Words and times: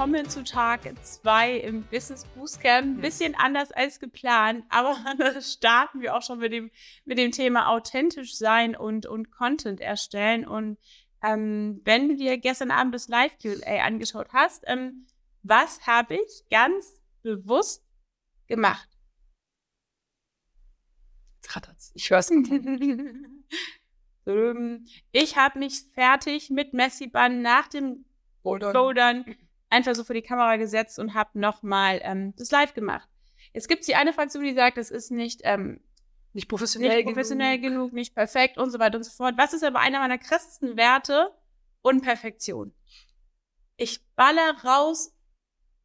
willkommen 0.00 0.30
zu 0.30 0.42
Tag 0.44 0.90
2 1.02 1.58
im 1.58 1.82
Business 1.82 2.24
Bootcamp. 2.34 3.02
Bisschen 3.02 3.34
anders 3.34 3.70
als 3.70 4.00
geplant, 4.00 4.64
aber 4.70 4.96
starten 5.42 6.00
wir 6.00 6.16
auch 6.16 6.22
schon 6.22 6.38
mit 6.38 6.54
dem, 6.54 6.70
mit 7.04 7.18
dem 7.18 7.32
Thema 7.32 7.68
authentisch 7.68 8.34
sein 8.34 8.74
und, 8.74 9.04
und 9.04 9.30
Content 9.30 9.78
erstellen. 9.78 10.48
Und 10.48 10.78
ähm, 11.22 11.82
wenn 11.84 12.08
du 12.08 12.16
dir 12.16 12.38
gestern 12.38 12.70
Abend 12.70 12.94
das 12.94 13.08
Live-QA 13.08 13.84
angeschaut 13.84 14.28
hast, 14.32 14.64
ähm, 14.68 15.06
was 15.42 15.86
habe 15.86 16.14
ich 16.14 16.44
ganz 16.50 17.02
bewusst 17.20 17.84
gemacht? 18.46 18.88
Jetzt 21.42 21.56
rattert's. 21.56 21.92
Ich 21.92 22.08
höre 22.08 22.20
es. 22.20 22.30
ich 25.12 25.36
habe 25.36 25.58
mich 25.58 25.82
fertig 25.92 26.48
mit 26.48 26.72
Messiband 26.72 27.42
nach 27.42 27.68
dem 27.68 28.06
Bouldern. 28.42 29.36
Einfach 29.70 29.94
so 29.94 30.04
vor 30.04 30.14
die 30.14 30.22
Kamera 30.22 30.56
gesetzt 30.56 30.98
und 30.98 31.14
habe 31.14 31.38
nochmal 31.38 32.00
ähm, 32.02 32.34
das 32.36 32.50
live 32.50 32.74
gemacht. 32.74 33.08
Jetzt 33.54 33.68
gibt 33.68 33.80
es 33.80 33.86
die 33.86 33.94
eine 33.94 34.12
Fraktion, 34.12 34.44
die 34.44 34.54
sagt, 34.54 34.76
das 34.76 34.90
ist 34.90 35.10
nicht, 35.10 35.40
ähm, 35.44 35.80
nicht 36.32 36.48
professionell, 36.48 36.96
nicht 36.96 37.06
professionell 37.06 37.58
genug. 37.58 37.74
genug. 37.74 37.92
nicht 37.92 38.14
perfekt 38.14 38.58
und 38.58 38.70
so 38.70 38.78
weiter 38.78 38.98
und 38.98 39.04
so 39.04 39.10
fort. 39.10 39.34
Was 39.36 39.52
ist 39.52 39.64
aber 39.64 39.80
einer 39.80 40.00
meiner 40.00 40.18
krassesten 40.18 40.76
Werte? 40.76 41.32
Unperfektion. 41.82 42.74
Ich 43.76 44.00
baller 44.14 44.62
raus, 44.64 45.16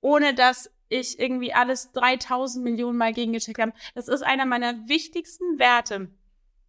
ohne 0.02 0.34
dass 0.34 0.70
ich 0.90 1.20
irgendwie 1.20 1.54
alles 1.54 1.92
3000 1.94 2.64
Millionen 2.64 2.98
Mal 2.98 3.14
gegengecheckt 3.14 3.60
habe. 3.60 3.74
Das 3.94 4.08
ist 4.08 4.22
einer 4.22 4.46
meiner 4.46 4.88
wichtigsten 4.88 5.58
Werte. 5.58 6.10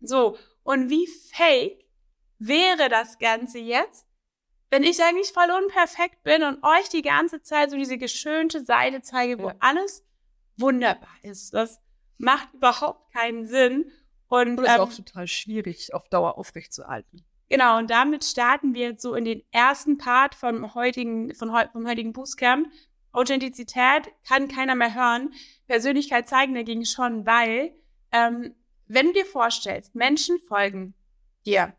So, 0.01 0.39
und 0.63 0.91
wie 0.91 1.07
fake 1.07 1.85
wäre 2.39 2.89
das 2.89 3.19
Ganze 3.19 3.59
jetzt, 3.59 4.06
wenn 4.71 4.83
ich 4.83 5.03
eigentlich 5.03 5.33
voll 5.33 5.51
unperfekt 5.51 6.23
bin 6.23 6.43
und 6.43 6.63
euch 6.63 6.89
die 6.89 7.03
ganze 7.03 7.43
Zeit 7.43 7.71
so 7.71 7.77
diese 7.77 7.99
geschönte 7.99 8.65
Seite 8.65 9.03
zeige, 9.03 9.39
wo 9.39 9.49
ja. 9.49 9.55
alles 9.61 10.05
wunderbar 10.57 11.15
ist. 11.23 11.55
Das 11.55 11.81
macht 12.19 12.53
überhaupt 12.55 13.13
keinen 13.13 13.47
Sinn. 13.47 13.91
Und, 14.29 14.59
und 14.59 14.65
das 14.65 14.69
ähm, 14.69 14.75
ist 14.75 14.81
auch 14.81 15.05
total 15.05 15.27
schwierig, 15.29 15.95
auf 15.95 16.09
Dauer 16.09 16.37
aufrechtzuerhalten. 16.37 17.25
Genau, 17.49 17.79
und 17.79 17.91
damit 17.91 18.25
starten 18.25 18.75
wir 18.75 18.89
jetzt 18.89 19.03
so 19.03 19.15
in 19.15 19.25
den 19.25 19.43
ersten 19.53 19.99
Part 19.99 20.35
vom 20.35 20.75
heutigen, 20.75 21.33
von, 21.35 21.53
vom 21.73 21.87
heutigen 21.87 22.13
Bootcamp. 22.13 22.69
Authentizität 23.13 24.13
kann 24.27 24.49
keiner 24.49 24.75
mehr 24.75 24.95
hören. 24.95 25.33
Persönlichkeit 25.69 26.29
zeigen 26.29 26.55
dagegen 26.55 26.85
schon, 26.85 27.25
weil, 27.25 27.73
ähm, 28.11 28.55
wenn 28.89 29.07
du 29.07 29.13
dir 29.13 29.27
vorstellst, 29.27 29.95
Menschen 29.95 30.39
folgen 30.41 30.95
dir 31.47 31.73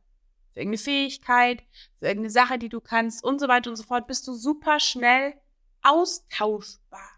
für 0.58 0.62
irgendeine 0.62 0.84
Fähigkeit, 0.84 1.62
für 2.00 2.08
irgendeine 2.08 2.32
Sache, 2.32 2.58
die 2.58 2.70
du 2.70 2.82
kannst 2.82 3.24
und 3.24 3.40
so 3.40 3.48
weiter 3.48 3.70
und 3.70 3.76
so 3.76 3.84
fort, 3.84 4.08
bist 4.08 4.28
du 4.28 4.34
super 4.34 4.80
schnell 4.80 5.36
austauschbar. 5.84 7.12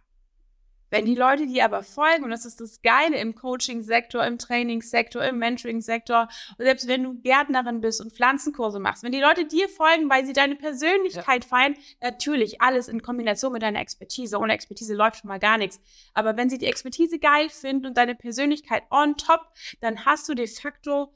Wenn 0.90 1.06
die 1.06 1.16
Leute 1.16 1.46
dir 1.48 1.64
aber 1.64 1.84
folgen, 1.84 2.26
und 2.26 2.32
das 2.32 2.46
ist 2.46 2.60
das 2.60 2.82
Geile 2.82 3.18
im 3.18 3.36
Coaching-Sektor, 3.36 4.26
im 4.26 4.40
Trainingssektor, 4.40 5.24
im 5.24 5.38
Mentoring-Sektor, 5.38 6.28
selbst 6.58 6.88
wenn 6.88 7.04
du 7.04 7.14
Gärtnerin 7.22 7.80
bist 7.80 8.02
und 8.02 8.12
Pflanzenkurse 8.12 8.80
machst, 8.80 9.04
wenn 9.04 9.12
die 9.12 9.22
Leute 9.22 9.46
dir 9.46 9.70
folgen, 9.70 10.10
weil 10.10 10.26
sie 10.26 10.34
deine 10.34 10.56
Persönlichkeit 10.56 11.46
ja. 11.46 11.50
feiern, 11.50 11.76
natürlich 12.02 12.60
alles 12.60 12.90
in 12.90 13.02
Kombination 13.02 13.54
mit 13.54 13.62
deiner 13.62 13.80
Expertise. 13.80 14.38
Ohne 14.38 14.54
Expertise 14.54 14.96
läuft 14.96 15.20
schon 15.20 15.30
mal 15.30 15.40
gar 15.40 15.60
nichts. 15.60 15.80
Aber 16.14 16.36
wenn 16.36 16.50
sie 16.50 16.58
die 16.58 16.66
Expertise 16.66 17.20
geil 17.20 17.50
finden 17.50 17.86
und 17.86 17.98
deine 17.98 18.16
Persönlichkeit 18.16 18.84
on 18.90 19.16
top, 19.16 19.48
dann 19.80 20.06
hast 20.06 20.28
du 20.28 20.34
de 20.34 20.48
facto 20.48 21.14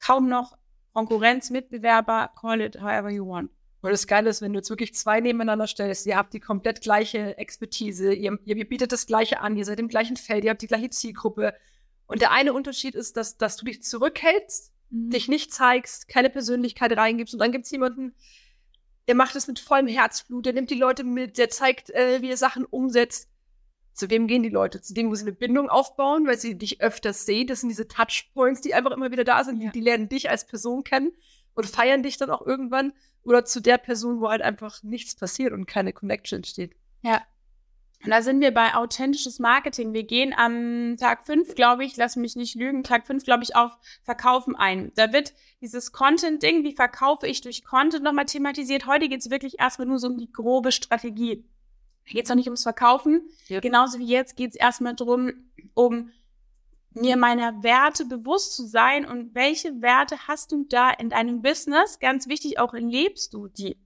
kaum 0.00 0.28
noch 0.28 0.56
Konkurrenz, 0.92 1.50
Mitbewerber, 1.50 2.30
call 2.40 2.60
it 2.60 2.80
however 2.80 3.10
you 3.10 3.26
want. 3.26 3.50
Und 3.82 3.90
das 3.90 4.06
Geile 4.06 4.28
ist, 4.28 4.42
wenn 4.42 4.52
du 4.52 4.58
jetzt 4.58 4.68
wirklich 4.68 4.94
zwei 4.94 5.20
nebeneinander 5.20 5.66
stellst, 5.66 6.06
ihr 6.06 6.16
habt 6.16 6.34
die 6.34 6.40
komplett 6.40 6.82
gleiche 6.82 7.38
Expertise, 7.38 8.12
ihr, 8.12 8.38
ihr 8.44 8.68
bietet 8.68 8.92
das 8.92 9.06
Gleiche 9.06 9.40
an, 9.40 9.56
ihr 9.56 9.64
seid 9.64 9.80
im 9.80 9.88
gleichen 9.88 10.16
Feld, 10.16 10.44
ihr 10.44 10.50
habt 10.50 10.60
die 10.60 10.66
gleiche 10.66 10.90
Zielgruppe. 10.90 11.54
Und 12.06 12.20
der 12.20 12.32
eine 12.32 12.52
Unterschied 12.52 12.94
ist, 12.94 13.16
dass, 13.16 13.38
dass 13.38 13.56
du 13.56 13.64
dich 13.64 13.82
zurückhältst, 13.82 14.72
mhm. 14.90 15.10
dich 15.10 15.28
nicht 15.28 15.52
zeigst, 15.52 16.08
keine 16.08 16.28
Persönlichkeit 16.28 16.94
reingibst. 16.94 17.32
Und 17.32 17.40
dann 17.40 17.52
gibt's 17.52 17.70
jemanden, 17.70 18.14
der 19.08 19.14
macht 19.14 19.34
es 19.34 19.46
mit 19.46 19.58
vollem 19.58 19.86
Herzblut, 19.86 20.44
der 20.44 20.52
nimmt 20.52 20.70
die 20.70 20.78
Leute 20.78 21.04
mit, 21.04 21.38
der 21.38 21.48
zeigt, 21.48 21.90
äh, 21.90 22.20
wie 22.20 22.30
er 22.30 22.36
Sachen 22.36 22.64
umsetzt. 22.64 23.28
Zu 23.92 24.08
wem 24.10 24.26
gehen 24.26 24.42
die 24.42 24.48
Leute? 24.48 24.80
Zu 24.80 24.94
dem, 24.94 25.10
wo 25.10 25.14
sie 25.14 25.24
eine 25.24 25.32
Bindung 25.32 25.68
aufbauen, 25.68 26.26
weil 26.26 26.38
sie 26.38 26.56
dich 26.56 26.80
öfters 26.80 27.26
sehen. 27.26 27.46
Das 27.46 27.60
sind 27.60 27.68
diese 27.68 27.88
Touchpoints, 27.88 28.60
die 28.60 28.74
einfach 28.74 28.92
immer 28.92 29.10
wieder 29.10 29.24
da 29.24 29.44
sind. 29.44 29.60
Ja. 29.60 29.70
Die, 29.70 29.78
die 29.78 29.84
lernen 29.84 30.08
dich 30.08 30.30
als 30.30 30.46
Person 30.46 30.84
kennen 30.84 31.12
und 31.54 31.66
feiern 31.66 32.02
dich 32.02 32.16
dann 32.16 32.30
auch 32.30 32.46
irgendwann. 32.46 32.92
Oder 33.22 33.44
zu 33.44 33.60
der 33.60 33.78
Person, 33.78 34.20
wo 34.20 34.30
halt 34.30 34.42
einfach 34.42 34.82
nichts 34.82 35.14
passiert 35.14 35.52
und 35.52 35.66
keine 35.66 35.92
Connection 35.92 36.38
entsteht. 36.38 36.74
Ja. 37.02 37.22
Und 38.02 38.10
da 38.10 38.22
sind 38.22 38.40
wir 38.40 38.52
bei 38.52 38.74
authentisches 38.74 39.38
Marketing. 39.40 39.92
Wir 39.92 40.04
gehen 40.04 40.32
am 40.34 40.96
Tag 40.96 41.26
fünf, 41.26 41.54
glaube 41.54 41.84
ich, 41.84 41.98
lass 41.98 42.16
mich 42.16 42.34
nicht 42.34 42.54
lügen, 42.54 42.82
Tag 42.82 43.06
fünf, 43.06 43.24
glaube 43.24 43.42
ich, 43.42 43.56
auf 43.56 43.76
Verkaufen 44.04 44.56
ein. 44.56 44.90
Da 44.94 45.12
wird 45.12 45.34
dieses 45.60 45.92
Content-Ding, 45.92 46.64
wie 46.64 46.74
verkaufe 46.74 47.26
ich 47.26 47.42
durch 47.42 47.62
Content, 47.62 48.02
nochmal 48.02 48.24
thematisiert. 48.24 48.86
Heute 48.86 49.10
geht 49.10 49.20
es 49.20 49.30
wirklich 49.30 49.58
erstmal 49.58 49.86
nur 49.86 49.98
so 49.98 50.06
um 50.06 50.16
die 50.16 50.32
grobe 50.32 50.72
Strategie. 50.72 51.44
Geht 52.10 52.24
es 52.24 52.28
noch 52.28 52.36
nicht 52.36 52.48
ums 52.48 52.64
Verkaufen. 52.64 53.22
Ja. 53.48 53.60
Genauso 53.60 53.98
wie 53.98 54.06
jetzt 54.06 54.36
geht 54.36 54.50
es 54.50 54.56
erstmal 54.56 54.94
darum, 54.94 55.32
um 55.74 56.10
mir 56.92 57.16
meiner 57.16 57.62
Werte 57.62 58.04
bewusst 58.04 58.56
zu 58.56 58.66
sein 58.66 59.06
und 59.06 59.34
welche 59.34 59.80
Werte 59.80 60.26
hast 60.26 60.50
du 60.50 60.64
da 60.68 60.90
in 60.90 61.08
deinem 61.08 61.40
Business? 61.40 62.00
Ganz 62.00 62.26
wichtig, 62.28 62.58
auch 62.58 62.72
lebst 62.74 63.32
du 63.32 63.46
die. 63.46 63.76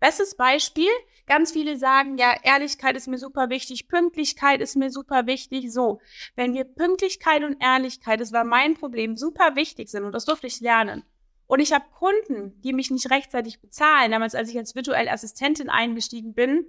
Bestes 0.00 0.36
Beispiel, 0.36 0.90
ganz 1.26 1.52
viele 1.52 1.78
sagen, 1.78 2.18
ja, 2.18 2.34
Ehrlichkeit 2.42 2.96
ist 2.96 3.06
mir 3.06 3.18
super 3.18 3.50
wichtig, 3.50 3.88
Pünktlichkeit 3.88 4.60
ist 4.60 4.76
mir 4.76 4.90
super 4.90 5.26
wichtig. 5.26 5.72
So, 5.72 6.00
wenn 6.34 6.54
wir 6.54 6.64
Pünktlichkeit 6.64 7.44
und 7.44 7.62
Ehrlichkeit, 7.62 8.20
das 8.20 8.32
war 8.32 8.44
mein 8.44 8.74
Problem, 8.74 9.16
super 9.16 9.54
wichtig 9.54 9.88
sind 9.88 10.04
und 10.04 10.12
das 10.12 10.24
durfte 10.24 10.48
ich 10.48 10.60
lernen. 10.60 11.04
Und 11.46 11.60
ich 11.60 11.72
habe 11.72 11.84
Kunden, 11.92 12.60
die 12.62 12.72
mich 12.72 12.90
nicht 12.90 13.10
rechtzeitig 13.10 13.60
bezahlen. 13.60 14.10
Damals, 14.10 14.34
als 14.34 14.48
ich 14.50 14.58
als 14.58 14.74
virtuelle 14.74 15.10
Assistentin 15.10 15.68
eingestiegen 15.68 16.34
bin, 16.34 16.66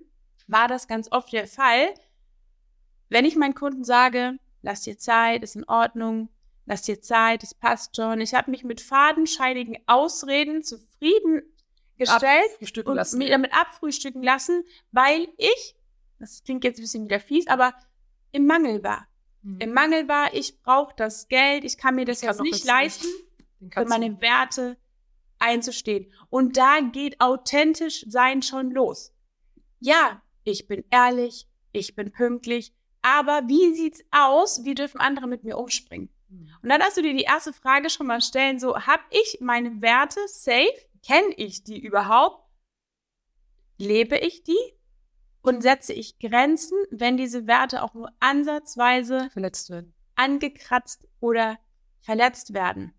war 0.48 0.68
das 0.68 0.88
ganz 0.88 1.12
oft 1.12 1.32
der 1.34 1.48
Fall. 1.48 1.94
Wenn 3.10 3.26
ich 3.26 3.36
meinen 3.36 3.56
Kunden 3.56 3.84
sage, 3.84 4.38
lass 4.62 4.82
dir 4.82 4.98
Zeit, 4.98 5.44
ist 5.44 5.56
in 5.56 5.66
Ordnung, 5.66 6.30
lass 6.66 6.84
dir 6.84 7.02
Zeit, 7.02 7.44
es 7.44 7.54
passt 7.54 7.96
schon. 7.96 8.22
Ich 8.22 8.34
habe 8.34 8.52
mich 8.52 8.64
mit 8.64 8.82
fadenscheinigen 8.82 9.78
Ausreden 9.86 10.64
zufriedengestellt 10.64 12.86
und 12.86 12.96
lassen, 12.96 13.18
mich 13.18 13.30
damit 13.30 13.54
abfrühstücken 13.54 14.24
lassen, 14.24 14.64
weil 14.92 15.28
ich, 15.38 15.76
das 16.20 16.44
klingt 16.44 16.64
jetzt 16.64 16.80
ein 16.80 16.84
bisschen 16.84 17.06
wieder 17.06 17.20
fies, 17.20 17.48
aber 17.48 17.74
im 18.32 18.46
Mangel 18.46 18.84
war. 18.84 19.08
Mhm. 19.44 19.60
Im 19.60 19.74
Mangel 19.74 20.08
war, 20.08 20.34
ich 20.34 20.62
brauche 20.62 20.94
das 20.96 21.28
Geld, 21.28 21.64
ich 21.64 21.78
kann 21.78 21.96
mir 21.96 22.06
das 22.06 22.22
jetzt 22.22 22.42
nicht 22.42 22.66
leisten, 22.66 23.08
für 23.72 23.86
meine 23.86 24.20
Werte 24.22 24.78
einzustehen. 25.40 26.12
Und 26.30 26.58
da 26.58 26.80
geht 26.80 27.20
authentisch 27.20 28.06
sein 28.08 28.42
schon 28.42 28.72
los. 28.72 29.14
Ja, 29.80 30.22
ich 30.44 30.68
bin 30.68 30.84
ehrlich, 30.90 31.48
ich 31.72 31.96
bin 31.96 32.12
pünktlich, 32.12 32.74
aber 33.02 33.44
wie 33.48 33.74
sieht's 33.74 34.04
aus? 34.12 34.64
Wie 34.64 34.76
dürfen 34.76 35.00
andere 35.00 35.28
mit 35.28 35.44
mir 35.44 35.58
umspringen? 35.58 36.10
Hm. 36.30 36.50
Und 36.62 36.70
dann 36.70 36.80
darfst 36.80 36.98
du 36.98 37.02
dir 37.02 37.14
die 37.14 37.24
erste 37.24 37.54
Frage 37.54 37.90
schon 37.90 38.08
mal 38.08 38.22
stellen, 38.22 38.60
so, 38.60 38.78
habe 38.78 39.04
ich 39.10 39.40
meine 39.42 39.82
Werte 39.82 40.20
safe? 40.28 40.74
Kenne 41.06 41.34
ich 41.36 41.64
die 41.64 41.80
überhaupt? 41.80 42.48
Lebe 43.78 44.18
ich 44.18 44.44
die? 44.44 44.74
Und 45.42 45.62
setze 45.62 45.92
ich 45.92 46.20
Grenzen, 46.20 46.78
wenn 46.90 47.18
diese 47.18 47.48
Werte 47.48 47.84
auch 47.84 47.94
nur 47.94 48.10
ansatzweise 48.22 49.30
verletzt 49.32 49.70
werden, 49.70 49.94
angekratzt 50.16 51.06
oder 51.20 51.60
verletzt 52.00 52.54
werden? 52.54 52.94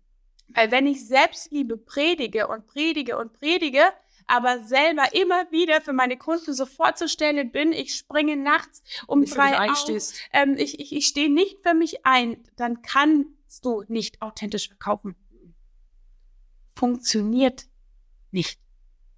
Weil 0.49 0.69
wenn 0.69 0.85
ich 0.85 1.07
Selbstliebe 1.07 1.77
predige 1.77 2.47
und 2.47 2.67
predige 2.67 3.17
und 3.17 3.33
predige, 3.33 3.81
aber 4.27 4.61
selber 4.61 5.13
immer 5.13 5.51
wieder 5.51 5.81
für 5.81 5.93
meine 5.93 6.17
Kunden 6.17 6.53
so 6.53 6.65
vorzustellen 6.65 7.51
bin, 7.51 7.71
ich 7.71 7.95
springe 7.95 8.35
nachts 8.35 8.83
um 9.07 9.21
nicht 9.21 9.35
drei 9.35 9.69
auf, 9.69 9.87
ähm, 10.33 10.55
ich, 10.57 10.79
ich, 10.79 10.93
ich 10.95 11.07
stehe 11.07 11.31
nicht 11.31 11.59
für 11.63 11.73
mich 11.73 12.05
ein, 12.05 12.43
dann 12.55 12.81
kannst 12.81 13.63
du 13.63 13.83
nicht 13.87 14.21
authentisch 14.21 14.67
verkaufen. 14.67 15.15
Funktioniert 16.75 17.65
nicht. 18.31 18.59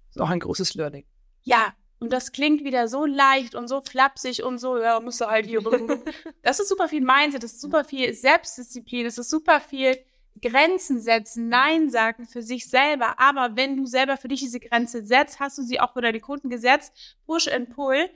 Das 0.08 0.16
ist 0.16 0.22
auch 0.22 0.30
ein 0.30 0.40
großes 0.40 0.74
Learning. 0.74 1.04
Ja, 1.42 1.74
und 2.00 2.12
das 2.12 2.30
klingt 2.32 2.62
wieder 2.62 2.86
so 2.86 3.04
leicht 3.06 3.54
und 3.54 3.66
so 3.68 3.80
flapsig 3.80 4.44
und 4.44 4.58
so, 4.58 4.78
ja, 4.78 5.00
musst 5.00 5.20
du 5.20 5.26
halt 5.26 5.46
hier. 5.46 5.60
das 6.42 6.60
ist 6.60 6.68
super 6.68 6.88
viel 6.88 7.00
Mindset, 7.00 7.42
das 7.42 7.52
ist 7.54 7.60
super 7.60 7.84
viel 7.84 8.14
Selbstdisziplin, 8.14 9.04
das 9.04 9.18
ist 9.18 9.30
super 9.30 9.60
viel 9.60 9.98
Grenzen 10.40 11.00
setzen, 11.00 11.48
Nein 11.48 11.90
sagen 11.90 12.26
für 12.26 12.42
sich 12.42 12.68
selber. 12.68 13.18
Aber 13.18 13.56
wenn 13.56 13.76
du 13.76 13.86
selber 13.86 14.16
für 14.16 14.28
dich 14.28 14.40
diese 14.40 14.60
Grenze 14.60 15.04
setzt, 15.04 15.40
hast 15.40 15.58
du 15.58 15.62
sie 15.62 15.80
auch 15.80 15.92
für 15.92 16.00
deine 16.00 16.20
Kunden 16.20 16.50
gesetzt. 16.50 16.92
Push 17.26 17.48
and 17.48 17.70
pull. 17.70 18.08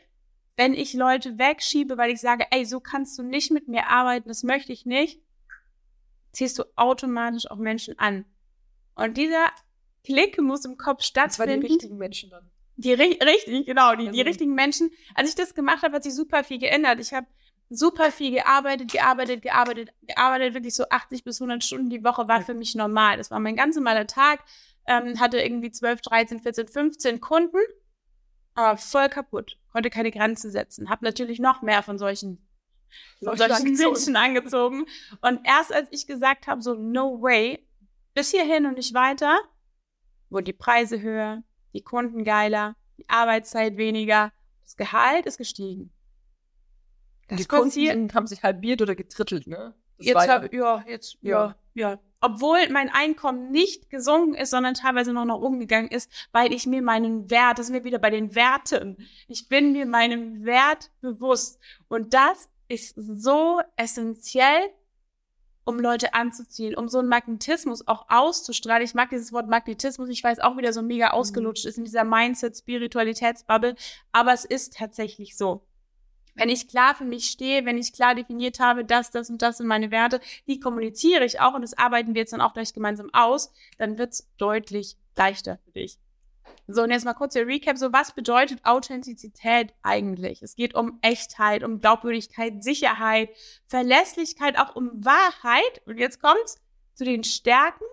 Wenn 0.56 0.74
ich 0.74 0.92
Leute 0.92 1.38
wegschiebe, 1.38 1.96
weil 1.96 2.10
ich 2.10 2.20
sage, 2.20 2.44
ey, 2.50 2.64
so 2.64 2.80
kannst 2.80 3.18
du 3.18 3.22
nicht 3.22 3.50
mit 3.50 3.68
mir 3.68 3.88
arbeiten, 3.88 4.28
das 4.28 4.42
möchte 4.42 4.72
ich 4.72 4.84
nicht, 4.84 5.20
ziehst 6.32 6.58
du 6.58 6.64
automatisch 6.76 7.50
auch 7.50 7.56
Menschen 7.56 7.98
an. 7.98 8.26
Und 8.94 9.16
dieser 9.16 9.46
Klick 10.04 10.40
muss 10.40 10.64
im 10.64 10.76
Kopf 10.76 11.02
stattfinden. 11.02 11.38
Das 11.38 11.38
waren 11.48 11.60
die 11.60 11.66
richtigen 11.66 11.96
Menschen 11.96 12.30
dann. 12.30 12.50
Die 12.76 12.92
richtig, 12.92 13.66
genau, 13.66 13.94
die, 13.94 14.08
Also- 14.08 14.12
die 14.12 14.20
richtigen 14.20 14.54
Menschen. 14.54 14.90
Als 15.14 15.28
ich 15.28 15.34
das 15.34 15.54
gemacht 15.54 15.82
habe, 15.82 15.94
hat 15.94 16.02
sich 16.02 16.14
super 16.14 16.42
viel 16.44 16.58
geändert. 16.58 17.00
Ich 17.00 17.12
habe 17.12 17.26
super 17.72 18.10
viel 18.10 18.30
gearbeitet, 18.32 18.92
gearbeitet, 18.92 19.42
gearbeitet, 19.42 19.90
gearbeitet, 20.02 20.54
wirklich 20.54 20.74
so 20.74 20.84
80 20.88 21.24
bis 21.24 21.40
100 21.40 21.64
Stunden 21.64 21.90
die 21.90 22.04
Woche 22.04 22.28
war 22.28 22.42
für 22.42 22.54
mich 22.54 22.74
normal. 22.74 23.16
Das 23.16 23.30
war 23.30 23.40
mein 23.40 23.56
ganz 23.56 23.76
normaler 23.76 24.06
Tag. 24.06 24.44
Ähm, 24.86 25.18
hatte 25.20 25.40
irgendwie 25.40 25.70
12, 25.70 26.00
13, 26.00 26.40
14, 26.40 26.68
15 26.68 27.20
Kunden, 27.20 27.58
aber 28.54 28.76
voll 28.76 29.08
kaputt. 29.08 29.58
Konnte 29.70 29.90
keine 29.90 30.10
Grenzen 30.10 30.50
setzen. 30.50 30.90
Hab 30.90 31.02
natürlich 31.02 31.38
noch 31.38 31.62
mehr 31.62 31.82
von 31.82 31.98
solchen, 31.98 32.44
von 33.20 33.36
Solche 33.36 33.54
solchen. 33.54 33.76
Menschen 33.76 34.16
angezogen. 34.16 34.86
Und 35.20 35.40
erst 35.44 35.72
als 35.72 35.88
ich 35.92 36.06
gesagt 36.06 36.48
habe, 36.48 36.62
so 36.62 36.74
no 36.74 37.22
way, 37.22 37.64
bis 38.14 38.32
hierhin 38.32 38.66
und 38.66 38.76
nicht 38.76 38.92
weiter, 38.92 39.38
wurden 40.30 40.46
die 40.46 40.52
Preise 40.52 41.00
höher, 41.00 41.42
die 41.74 41.82
Kunden 41.82 42.24
geiler, 42.24 42.74
die 42.98 43.08
Arbeitszeit 43.08 43.76
weniger, 43.76 44.32
das 44.62 44.76
Gehalt 44.76 45.26
ist 45.26 45.38
gestiegen. 45.38 45.92
Das 47.28 47.40
die 47.40 47.46
passiert. 47.46 47.94
Kunden 47.94 48.14
haben 48.14 48.26
sich 48.26 48.42
halbiert 48.42 48.82
oder 48.82 48.94
getrittelt, 48.94 49.46
ne? 49.46 49.74
Das 49.98 50.06
Jetzt 50.06 50.14
war 50.16 50.26
ja- 50.52 50.84
jetzt 50.86 51.16
ja, 51.20 51.30
Ja. 51.30 51.56
ja. 51.74 51.98
Obwohl 52.20 52.68
mein 52.70 52.88
Einkommen 52.88 53.50
nicht 53.50 53.90
gesunken 53.90 54.34
ist, 54.34 54.50
sondern 54.50 54.74
teilweise 54.74 55.12
noch 55.12 55.24
nach 55.24 55.36
oben 55.38 55.58
gegangen 55.58 55.88
ist, 55.88 56.10
weil 56.30 56.52
ich 56.52 56.66
mir 56.66 56.80
meinen 56.82 57.30
Wert, 57.30 57.58
das 57.58 57.66
sind 57.66 57.74
wir 57.74 57.84
wieder 57.84 57.98
bei 57.98 58.10
den 58.10 58.34
Werten. 58.34 58.96
Ich 59.28 59.48
bin 59.48 59.72
mir 59.72 59.86
meinem 59.86 60.44
Wert 60.44 60.90
bewusst 61.00 61.58
und 61.88 62.14
das 62.14 62.48
ist 62.68 62.94
so 62.96 63.60
essentiell, 63.76 64.70
um 65.64 65.78
Leute 65.78 66.14
anzuziehen, 66.14 66.76
um 66.76 66.88
so 66.88 66.98
einen 66.98 67.08
Magnetismus 67.08 67.86
auch 67.86 68.06
auszustrahlen. 68.08 68.84
Ich 68.84 68.94
mag 68.94 69.10
dieses 69.10 69.32
Wort 69.32 69.48
Magnetismus, 69.48 70.08
ich 70.08 70.22
weiß 70.22 70.40
auch 70.40 70.56
wieder 70.56 70.72
so 70.72 70.82
mega 70.82 71.10
ausgelutscht 71.10 71.66
ist 71.66 71.78
in 71.78 71.84
dieser 71.84 72.04
Mindset-Spiritualitätsbubble, 72.04 73.74
aber 74.12 74.32
es 74.32 74.44
ist 74.44 74.76
tatsächlich 74.76 75.36
so. 75.36 75.64
Wenn 76.34 76.48
ich 76.48 76.68
klar 76.68 76.94
für 76.94 77.04
mich 77.04 77.26
stehe, 77.26 77.64
wenn 77.66 77.78
ich 77.78 77.92
klar 77.92 78.14
definiert 78.14 78.58
habe, 78.58 78.84
das, 78.84 79.10
das 79.10 79.28
und 79.28 79.42
das 79.42 79.58
sind 79.58 79.66
meine 79.66 79.90
Werte, 79.90 80.20
die 80.46 80.60
kommuniziere 80.60 81.24
ich 81.24 81.40
auch 81.40 81.54
und 81.54 81.62
das 81.62 81.76
arbeiten 81.76 82.14
wir 82.14 82.22
jetzt 82.22 82.32
dann 82.32 82.40
auch 82.40 82.54
gleich 82.54 82.72
gemeinsam 82.72 83.10
aus, 83.12 83.52
dann 83.78 83.98
wird's 83.98 84.30
deutlich 84.38 84.96
leichter 85.16 85.58
für 85.64 85.72
dich. 85.72 85.98
So, 86.66 86.82
und 86.82 86.90
jetzt 86.90 87.04
mal 87.04 87.14
kurz 87.14 87.34
der 87.34 87.46
Recap. 87.46 87.76
So, 87.76 87.92
was 87.92 88.14
bedeutet 88.14 88.64
Authentizität 88.64 89.74
eigentlich? 89.82 90.42
Es 90.42 90.54
geht 90.54 90.74
um 90.74 90.98
Echtheit, 91.02 91.64
um 91.64 91.80
Glaubwürdigkeit, 91.80 92.62
Sicherheit, 92.62 93.30
Verlässlichkeit, 93.66 94.58
auch 94.58 94.74
um 94.74 95.04
Wahrheit. 95.04 95.82
Und 95.86 95.98
jetzt 95.98 96.20
kommt's 96.20 96.56
zu 96.94 97.04
den 97.04 97.24
Stärken 97.24 97.84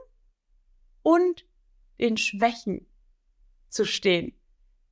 und 1.01 1.45
den 1.99 2.17
Schwächen 2.17 2.85
zu 3.69 3.85
stehen. 3.85 4.33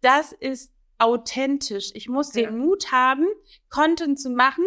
Das 0.01 0.31
ist 0.31 0.73
authentisch. 0.99 1.91
Ich 1.93 2.09
muss 2.09 2.33
Ja. 2.33 2.43
den 2.49 2.57
Mut 2.57 2.91
haben, 2.91 3.25
Content 3.69 4.19
zu 4.19 4.29
machen, 4.29 4.65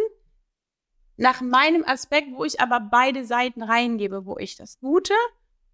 nach 1.16 1.40
meinem 1.40 1.84
Aspekt, 1.84 2.28
wo 2.32 2.44
ich 2.44 2.60
aber 2.60 2.80
beide 2.80 3.24
Seiten 3.24 3.62
reingebe, 3.62 4.24
wo 4.24 4.38
ich 4.38 4.56
das 4.56 4.78
Gute 4.80 5.14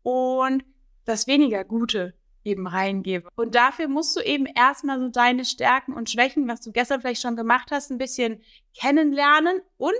und 0.02 0.64
das 1.04 1.26
weniger 1.26 1.64
Gute 1.64 2.14
eben 2.42 2.66
reingebe. 2.66 3.28
Und 3.36 3.54
dafür 3.54 3.88
musst 3.88 4.16
du 4.16 4.20
eben 4.20 4.46
erstmal 4.46 4.98
so 5.00 5.08
deine 5.08 5.44
Stärken 5.44 5.92
und 5.94 6.10
Schwächen, 6.10 6.48
was 6.48 6.60
du 6.60 6.72
gestern 6.72 7.00
vielleicht 7.00 7.22
schon 7.22 7.36
gemacht 7.36 7.70
hast, 7.70 7.90
ein 7.90 7.98
bisschen 7.98 8.42
kennenlernen 8.76 9.60
und 9.76 9.94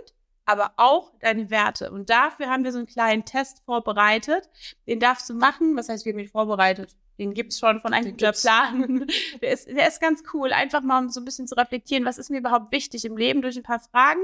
aber 0.45 0.75
auch 0.77 1.13
deine 1.21 1.51
Werte. 1.51 1.91
Und 1.91 2.09
dafür 2.09 2.49
haben 2.49 2.63
wir 2.63 2.71
so 2.71 2.79
einen 2.79 2.87
kleinen 2.87 3.25
Test 3.25 3.65
vorbereitet. 3.65 4.49
Den 4.87 5.01
darfst 5.01 5.29
du 5.29 5.35
machen. 5.35 5.77
Was 5.77 5.89
heißt, 5.89 6.05
wir 6.05 6.13
haben 6.13 6.21
ihn 6.21 6.29
vorbereitet? 6.29 6.97
Den 7.19 7.33
gibt's 7.33 7.59
schon 7.59 7.81
von 7.81 7.95
einem. 7.95 8.15
Plan. 8.17 9.07
Der 9.41 9.51
ist, 9.53 9.69
der 9.69 9.89
ist 9.89 10.01
ganz 10.01 10.23
cool. 10.35 10.53
Einfach 10.53 10.83
mal, 10.83 10.99
um 10.99 11.09
so 11.09 11.21
ein 11.21 11.25
bisschen 11.25 11.49
zu 11.49 11.55
reflektieren, 11.57 12.05
was 12.05 12.19
ist 12.19 12.29
mir 12.31 12.39
überhaupt 12.39 12.73
wichtig 12.73 13.05
im 13.07 13.17
Leben 13.17 13.41
durch 13.43 13.57
ein 13.57 13.63
paar 13.63 13.81
Fragen. 13.81 14.21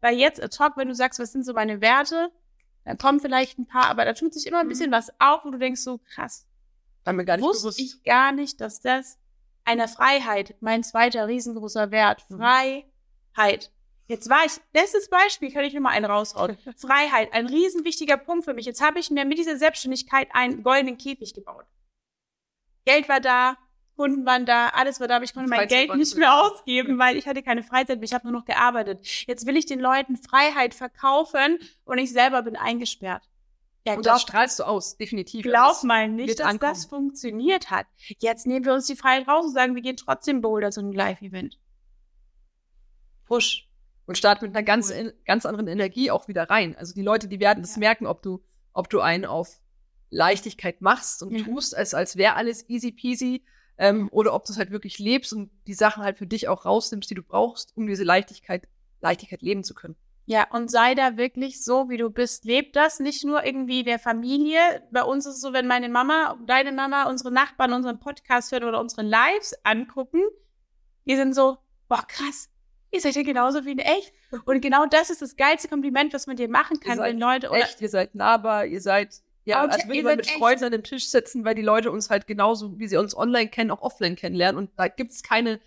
Weil 0.00 0.16
jetzt 0.16 0.40
ad 0.42 0.56
hoc, 0.60 0.76
wenn 0.76 0.86
du 0.88 0.94
sagst, 0.94 1.18
was 1.18 1.32
sind 1.32 1.44
so 1.44 1.52
meine 1.54 1.80
Werte, 1.80 2.30
dann 2.84 2.98
kommen 2.98 3.18
vielleicht 3.18 3.58
ein 3.58 3.66
paar, 3.66 3.86
aber 3.86 4.04
da 4.04 4.12
tut 4.12 4.32
sich 4.32 4.46
immer 4.46 4.60
ein 4.60 4.66
Mhm. 4.66 4.70
bisschen 4.70 4.92
was 4.92 5.10
auf, 5.18 5.44
wo 5.44 5.50
du 5.50 5.58
denkst 5.58 5.80
so, 5.80 5.98
krass, 6.14 6.46
War 7.04 7.12
mir 7.14 7.24
gar 7.24 7.36
nicht 7.36 7.44
wusste 7.44 7.62
bewusst. 7.64 7.80
ich 7.80 8.02
gar 8.04 8.30
nicht, 8.30 8.60
dass 8.60 8.80
das 8.80 9.18
eine 9.64 9.88
Freiheit, 9.88 10.54
mein 10.60 10.84
zweiter 10.84 11.26
riesengroßer 11.26 11.90
Wert, 11.90 12.24
Mhm. 12.28 12.36
Freiheit. 13.34 13.72
Jetzt 14.06 14.30
war 14.30 14.44
ich, 14.46 14.52
letztes 14.72 15.10
Beispiel, 15.10 15.50
kann 15.50 15.64
ich 15.64 15.72
nur 15.72 15.82
mal 15.82 15.90
einen 15.90 16.04
raushauen. 16.06 16.56
Freiheit, 16.76 17.32
ein 17.32 17.46
riesen 17.46 17.84
wichtiger 17.84 18.16
Punkt 18.16 18.44
für 18.44 18.54
mich. 18.54 18.66
Jetzt 18.66 18.80
habe 18.80 19.00
ich 19.00 19.10
mir 19.10 19.24
mit 19.24 19.36
dieser 19.38 19.56
Selbstständigkeit 19.56 20.28
einen 20.32 20.62
goldenen 20.62 20.96
Käfig 20.96 21.34
gebaut. 21.34 21.64
Geld 22.86 23.08
war 23.10 23.20
da, 23.20 23.56
Kunden 23.96 24.24
waren 24.26 24.46
da, 24.46 24.68
alles 24.68 25.00
war 25.00 25.08
da, 25.08 25.16
aber 25.16 25.24
ich 25.24 25.34
konnte 25.34 25.50
mein 25.50 25.68
Geld 25.68 25.94
nicht 25.94 26.16
mehr 26.16 26.34
ausgeben, 26.42 26.98
weil 26.98 27.16
ich 27.16 27.26
hatte 27.26 27.42
keine 27.42 27.62
Freizeit 27.62 27.98
mehr, 27.98 28.04
ich 28.04 28.14
habe 28.14 28.26
nur 28.30 28.38
noch 28.38 28.44
gearbeitet. 28.46 29.06
Jetzt 29.26 29.46
will 29.46 29.56
ich 29.56 29.66
den 29.66 29.80
Leuten 29.80 30.16
Freiheit 30.16 30.74
verkaufen 30.74 31.58
und 31.84 31.98
ich 31.98 32.12
selber 32.12 32.42
bin 32.42 32.56
eingesperrt. 32.56 33.22
Ja, 33.86 33.94
Und 33.94 34.02
glaub- 34.02 34.14
das 34.16 34.22
strahlst 34.22 34.58
du 34.58 34.64
aus, 34.64 34.96
definitiv. 34.96 35.42
Glaub 35.44 35.68
Das- 35.68 35.82
mal 35.84 36.08
nicht, 36.08 36.40
dass 36.40 36.46
ankommen. 36.46 36.72
das 36.72 36.86
funktioniert 36.86 37.70
hat. 37.70 37.86
Jetzt 38.18 38.46
nehmen 38.46 38.64
wir 38.64 38.74
uns 38.74 38.86
die 38.86 38.96
Freiheit 38.96 39.28
raus 39.28 39.44
und 39.46 39.52
sagen, 39.54 39.74
wir 39.76 39.82
gehen 39.82 39.96
trotzdem 39.96 40.40
Boulder 40.40 40.70
zu 40.70 40.80
einem 40.80 40.92
Live-Event. 40.92 41.58
Push. 43.26 43.62
und 44.08 44.16
start 44.16 44.40
mit 44.40 44.54
einer 44.54 44.62
ganz, 44.62 44.92
ganz 45.24 45.44
anderen 45.46 45.66
Energie 45.66 46.12
auch 46.12 46.28
wieder 46.28 46.48
rein. 46.48 46.76
Also 46.76 46.94
die 46.94 47.02
Leute, 47.02 47.26
die 47.26 47.40
werden 47.40 47.64
es 47.64 47.74
Ja. 47.74 47.80
merken, 47.80 48.06
ob 48.06 48.22
du, 48.22 48.40
ob 48.72 48.88
du 48.88 49.00
einen 49.00 49.24
auf 49.24 49.48
Leichtigkeit 50.10 50.80
machst 50.80 51.22
und 51.22 51.32
Mhm. 51.32 51.44
tust, 51.44 51.76
als, 51.76 51.94
als 51.94 52.16
wäre 52.16 52.34
alles 52.34 52.68
easy 52.68 52.92
peasy, 52.92 53.44
ähm, 53.78 54.08
oder 54.12 54.32
ob 54.34 54.44
du 54.44 54.52
es 54.52 54.58
halt 54.58 54.70
wirklich 54.70 54.98
lebst 54.98 55.32
und 55.32 55.50
die 55.66 55.74
Sachen 55.74 56.02
halt 56.02 56.16
für 56.18 56.26
dich 56.26 56.48
auch 56.48 56.64
rausnimmst, 56.64 57.10
die 57.10 57.14
du 57.14 57.22
brauchst, 57.22 57.76
um 57.76 57.86
diese 57.86 58.04
Leichtigkeit, 58.04 58.66
Leichtigkeit 59.00 59.42
leben 59.42 59.64
zu 59.64 59.74
können. 59.74 59.96
Ja, 60.28 60.48
und 60.50 60.70
sei 60.70 60.94
da 60.96 61.16
wirklich 61.16 61.62
so, 61.62 61.88
wie 61.88 61.98
du 61.98 62.10
bist. 62.10 62.44
Leb 62.46 62.72
das 62.72 62.98
nicht 62.98 63.24
nur 63.24 63.44
irgendwie 63.44 63.84
der 63.84 64.00
Familie. 64.00 64.58
Bei 64.90 65.02
uns 65.04 65.24
ist 65.24 65.34
es 65.36 65.40
so, 65.40 65.52
wenn 65.52 65.68
meine 65.68 65.88
Mama, 65.88 66.36
deine 66.46 66.72
Mama, 66.72 67.04
unsere 67.08 67.30
Nachbarn 67.30 67.72
unseren 67.72 68.00
Podcast 68.00 68.50
hören 68.50 68.64
oder 68.64 68.80
unsere 68.80 69.02
Lives 69.02 69.54
angucken, 69.62 70.22
die 71.04 71.14
sind 71.14 71.32
so, 71.34 71.58
boah, 71.88 72.04
krass, 72.08 72.48
ihr 72.90 73.00
seid 73.00 73.14
ja 73.14 73.22
genauso 73.22 73.64
wie 73.66 73.72
in 73.72 73.78
echt. 73.78 74.12
Und 74.46 74.60
genau 74.62 74.86
das 74.86 75.10
ist 75.10 75.22
das 75.22 75.36
geilste 75.36 75.68
Kompliment, 75.68 76.12
was 76.12 76.26
man 76.26 76.34
dir 76.36 76.48
machen 76.48 76.80
kann, 76.80 76.94
Ihr 76.94 76.96
seid 77.02 77.10
wenn 77.12 77.20
Leute 77.20 77.50
oder 77.50 77.60
Echt, 77.60 77.80
ihr 77.80 77.88
seid 77.88 78.14
nahbar, 78.16 78.66
ihr 78.66 78.80
seid, 78.80 79.22
ja, 79.46 79.62
Und 79.62 79.70
als 79.70 79.86
würde 79.86 80.02
man 80.02 80.16
mit. 80.16 80.30
Freunden 80.30 80.64
an 80.64 80.72
dem 80.72 80.82
Tisch 80.82 81.08
sitzen, 81.08 81.44
weil 81.44 81.54
die 81.54 81.62
Leute 81.62 81.90
uns 81.92 82.10
halt 82.10 82.26
genauso, 82.26 82.78
wie 82.78 82.88
sie 82.88 82.96
uns 82.96 83.16
online 83.16 83.48
kennen, 83.48 83.70
auch 83.70 83.80
offline 83.80 84.16
kennenlernen. 84.16 84.58
Und 84.58 84.70
da 84.76 84.88
gibt's 84.88 85.22
keine, 85.22 85.60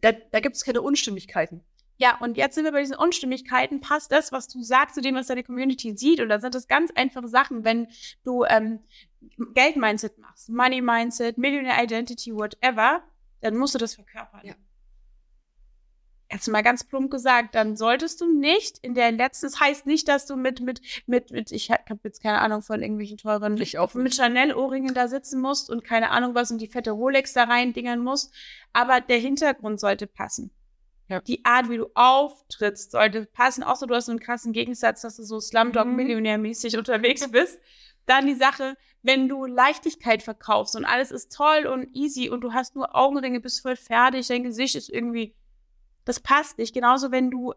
da, 0.00 0.12
da 0.12 0.40
gibt's 0.40 0.64
keine 0.64 0.82
Unstimmigkeiten. 0.82 1.62
Ja, 1.96 2.18
und 2.20 2.36
jetzt 2.36 2.56
sind 2.56 2.64
wir 2.64 2.72
bei 2.72 2.80
diesen 2.80 2.96
Unstimmigkeiten. 2.96 3.80
Passt 3.80 4.10
das, 4.10 4.32
was 4.32 4.48
du 4.48 4.62
sagst, 4.62 4.96
zu 4.96 5.00
dem, 5.00 5.14
was 5.14 5.28
deine 5.28 5.44
Community 5.44 5.96
sieht? 5.96 6.20
Oder 6.20 6.40
sind 6.40 6.54
das 6.54 6.66
ganz 6.66 6.90
einfache 6.94 7.28
Sachen, 7.28 7.62
wenn 7.62 7.86
du 8.24 8.44
ähm, 8.44 8.80
Geld-Mindset 9.54 10.18
machst, 10.18 10.48
Money-Mindset, 10.48 11.38
Millionaire 11.38 11.84
Identity, 11.84 12.34
whatever, 12.34 13.02
dann 13.42 13.56
musst 13.56 13.74
du 13.74 13.78
das 13.78 13.94
verkörpern. 13.94 14.40
Ja. 14.42 14.54
Jetzt 16.32 16.46
mal 16.48 16.62
ganz 16.62 16.84
plump 16.84 17.10
gesagt, 17.10 17.56
dann 17.56 17.76
solltest 17.76 18.20
du 18.20 18.32
nicht 18.32 18.78
in 18.78 18.94
der 18.94 19.10
letzten, 19.10 19.46
das 19.46 19.58
heißt 19.58 19.86
nicht, 19.86 20.06
dass 20.06 20.26
du 20.26 20.36
mit, 20.36 20.60
mit, 20.60 20.80
mit, 21.06 21.32
mit 21.32 21.50
ich 21.50 21.70
habe 21.70 21.98
jetzt 22.04 22.22
keine 22.22 22.40
Ahnung 22.40 22.62
von 22.62 22.80
irgendwelchen 22.80 23.18
teuren, 23.18 23.60
Ich 23.60 23.78
auch 23.78 23.94
mit 23.94 24.14
Chanel-Ohrringen 24.14 24.94
da 24.94 25.08
sitzen 25.08 25.40
musst 25.40 25.70
und 25.70 25.82
keine 25.82 26.10
Ahnung 26.10 26.34
was 26.36 26.52
und 26.52 26.60
die 26.60 26.68
fette 26.68 26.92
Rolex 26.92 27.32
da 27.32 27.44
rein 27.44 27.72
dingern 27.72 27.98
musst, 27.98 28.32
aber 28.72 29.00
der 29.00 29.18
Hintergrund 29.18 29.80
sollte 29.80 30.06
passen. 30.06 30.52
Ja. 31.10 31.20
Die 31.22 31.44
Art, 31.44 31.68
wie 31.68 31.78
du 31.78 31.90
auftrittst, 31.94 32.92
sollte 32.92 33.26
passen. 33.26 33.64
Außer 33.64 33.88
du 33.88 33.94
hast 33.96 34.06
so 34.06 34.12
einen 34.12 34.20
krassen 34.20 34.52
Gegensatz, 34.52 35.02
dass 35.02 35.16
du 35.16 35.24
so 35.24 35.40
Slumdog-Millionär-mäßig 35.40 36.76
unterwegs 36.78 37.28
bist. 37.32 37.60
Dann 38.06 38.26
die 38.26 38.36
Sache, 38.36 38.76
wenn 39.02 39.28
du 39.28 39.44
Leichtigkeit 39.44 40.22
verkaufst 40.22 40.76
und 40.76 40.84
alles 40.84 41.10
ist 41.10 41.34
toll 41.34 41.66
und 41.66 41.94
easy 41.94 42.30
und 42.30 42.42
du 42.42 42.52
hast 42.52 42.76
nur 42.76 42.94
Augenringe, 42.94 43.40
bist 43.40 43.60
voll 43.60 43.74
fertig, 43.74 44.28
dein 44.28 44.44
Gesicht 44.44 44.76
ist 44.76 44.88
irgendwie, 44.88 45.34
das 46.10 46.20
passt 46.20 46.58
nicht. 46.58 46.74
Genauso, 46.74 47.10
wenn 47.10 47.30
du 47.30 47.54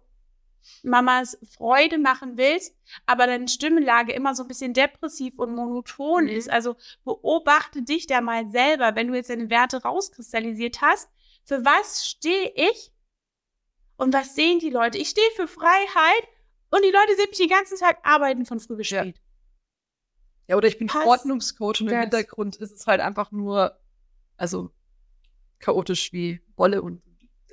Mamas 0.83 1.38
Freude 1.57 1.98
machen 1.98 2.38
willst, 2.38 2.74
aber 3.05 3.27
deine 3.27 3.50
Stimmlage 3.50 4.13
immer 4.13 4.33
so 4.33 4.43
ein 4.43 4.48
bisschen 4.48 4.74
depressiv 4.74 5.38
und 5.38 5.53
monoton 5.55 6.24
Mhm. 6.25 6.29
ist. 6.29 6.50
Also 6.50 6.75
beobachte 7.03 7.81
dich 7.81 8.07
da 8.07 8.22
mal 8.22 8.48
selber, 8.48 8.95
wenn 8.95 9.07
du 9.10 9.15
jetzt 9.15 9.29
deine 9.29 9.50
Werte 9.50 9.81
rauskristallisiert 9.81 10.81
hast. 10.81 11.10
Für 11.43 11.65
was 11.65 12.07
stehe 12.07 12.53
ich 12.55 12.93
und 13.98 14.13
was 14.13 14.36
sehen 14.36 14.60
die 14.60 14.69
Leute? 14.69 14.98
Ich 14.98 15.10
stehe 15.10 15.29
für 15.36 15.48
Freiheit 15.50 16.27
und 16.72 16.81
die 16.86 16.91
Leute 16.91 17.15
sehen 17.17 17.27
mich 17.29 17.39
den 17.39 17.50
ganzen 17.50 17.77
Tag 17.77 17.98
arbeiten 18.03 18.45
von 18.45 18.60
früh 18.62 18.77
bis 18.77 18.89
Ja. 18.89 19.01
spät. 19.03 19.19
Ja, 20.48 20.55
oder 20.55 20.67
ich 20.69 20.77
bin 20.77 20.88
Passt 20.88 21.07
Ordnungscoach 21.07 21.81
und 21.81 21.88
im? 21.88 22.01
Hintergrund 22.01 22.55
ist 22.57 22.72
es 22.72 22.88
halt 22.88 23.01
einfach 23.01 23.31
nur, 23.31 23.77
also 24.38 24.72
chaotisch 25.60 26.13
wie 26.13 26.41
Wolle 26.55 26.81
und 26.81 27.01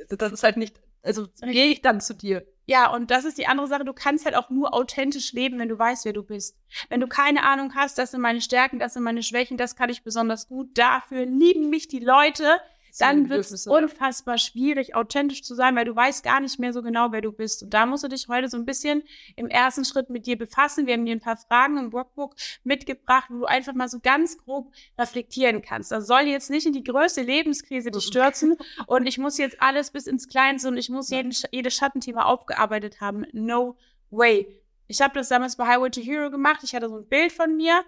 das 0.09 0.33
ist 0.33 0.43
halt 0.45 0.57
nicht, 0.57 0.81
also 1.03 1.27
gehe 1.43 1.67
ich 1.67 1.83
dann 1.83 2.01
zu 2.01 2.15
dir. 2.15 2.47
Ja, 2.67 2.95
und 2.95 3.11
das 3.11 3.25
ist 3.25 3.37
die 3.37 3.49
andere 3.49 3.67
Sache. 3.67 3.85
Du 3.85 3.93
kannst 3.93 4.25
halt 4.25 4.37
auch 4.37 4.49
nur 4.49 4.73
authentisch 4.75 5.33
leben, 5.33 5.59
wenn 5.59 5.69
du 5.69 5.77
weißt, 5.77 6.05
wer 6.05 6.13
du 6.13 6.23
bist. 6.23 6.57
Wenn 6.89 7.01
du 7.01 7.09
keine 7.09 7.43
Ahnung 7.43 7.75
hast, 7.75 7.99
das 7.99 8.13
sind 8.13 8.21
meine 8.21 8.41
Stärken, 8.41 8.79
das 8.79 8.95
sind 8.95 9.03
meine 9.03 9.25
Schwächen, 9.25 9.57
das 9.57 9.75
kann 9.75 9.91
ich 9.91 10.05
besonders 10.05 10.47
gut. 10.47 10.79
Dafür 10.79 11.27
lieben 11.27 11.69
mich 11.69 11.89
die 11.89 11.99
Leute. 11.99 12.61
Dann 12.99 13.29
wird 13.29 13.51
es 13.51 13.67
unfassbar 13.67 14.39
schwierig, 14.39 14.95
authentisch 14.95 15.43
zu 15.43 15.55
sein, 15.55 15.77
weil 15.77 15.85
du 15.85 15.95
weißt 15.95 16.25
gar 16.25 16.41
nicht 16.41 16.59
mehr 16.59 16.73
so 16.73 16.83
genau, 16.83 17.13
wer 17.13 17.21
du 17.21 17.33
bist. 17.33 17.63
Und 17.63 17.75
da 17.75 17.87
musst 17.87 18.05
du 18.05 18.09
dich 18.09 18.29
heute 18.29 18.49
so 18.49 18.57
ein 18.57 18.65
bisschen 18.65 19.03
im 19.37 19.49
ersten 19.49 19.85
Schritt 19.85 20.11
mit 20.11 20.27
dir 20.27 20.37
befassen. 20.37 20.87
Wir 20.87 20.95
haben 20.95 21.05
dir 21.05 21.15
ein 21.15 21.21
paar 21.21 21.37
Fragen 21.37 21.77
im 21.79 21.93
Workbook 21.93 22.35
mitgebracht, 22.65 23.27
wo 23.31 23.41
du 23.41 23.45
einfach 23.47 23.75
mal 23.75 23.89
so 23.89 24.01
ganz 24.01 24.39
grob 24.39 24.73
reflektieren 24.99 25.63
kannst. 25.63 25.93
Das 25.93 26.07
soll 26.07 26.23
jetzt 26.23 26.51
nicht 26.51 26.67
in 26.67 26.73
die 26.73 26.85
größte 26.85 27.23
Lebenskrise 27.23 27.91
dich 27.91 28.05
stürzen 28.07 28.57
und 28.87 29.07
ich 29.07 29.19
muss 29.19 29.39
jetzt 29.39 29.61
alles 29.61 29.91
bis 29.91 30.07
ins 30.07 30.29
Kleinste 30.29 30.69
und 30.69 30.77
ich 30.77 30.89
muss 30.89 31.11
jeden, 31.11 31.35
jedes 31.51 31.75
Schattenthema 31.75 32.25
aufgearbeitet 32.25 33.01
haben. 33.01 33.27
No 33.33 33.77
way. 34.11 34.61
Ich 34.87 35.01
habe 35.01 35.15
das 35.15 35.29
damals 35.29 35.57
bei 35.57 35.67
Highway 35.67 35.91
to 35.91 36.01
Hero 36.01 36.31
gemacht. 36.31 36.61
Ich 36.65 36.75
hatte 36.75 36.89
so 36.89 36.97
ein 36.97 37.09
Bild 37.09 37.33
von 37.33 37.57
mir. 37.57 37.85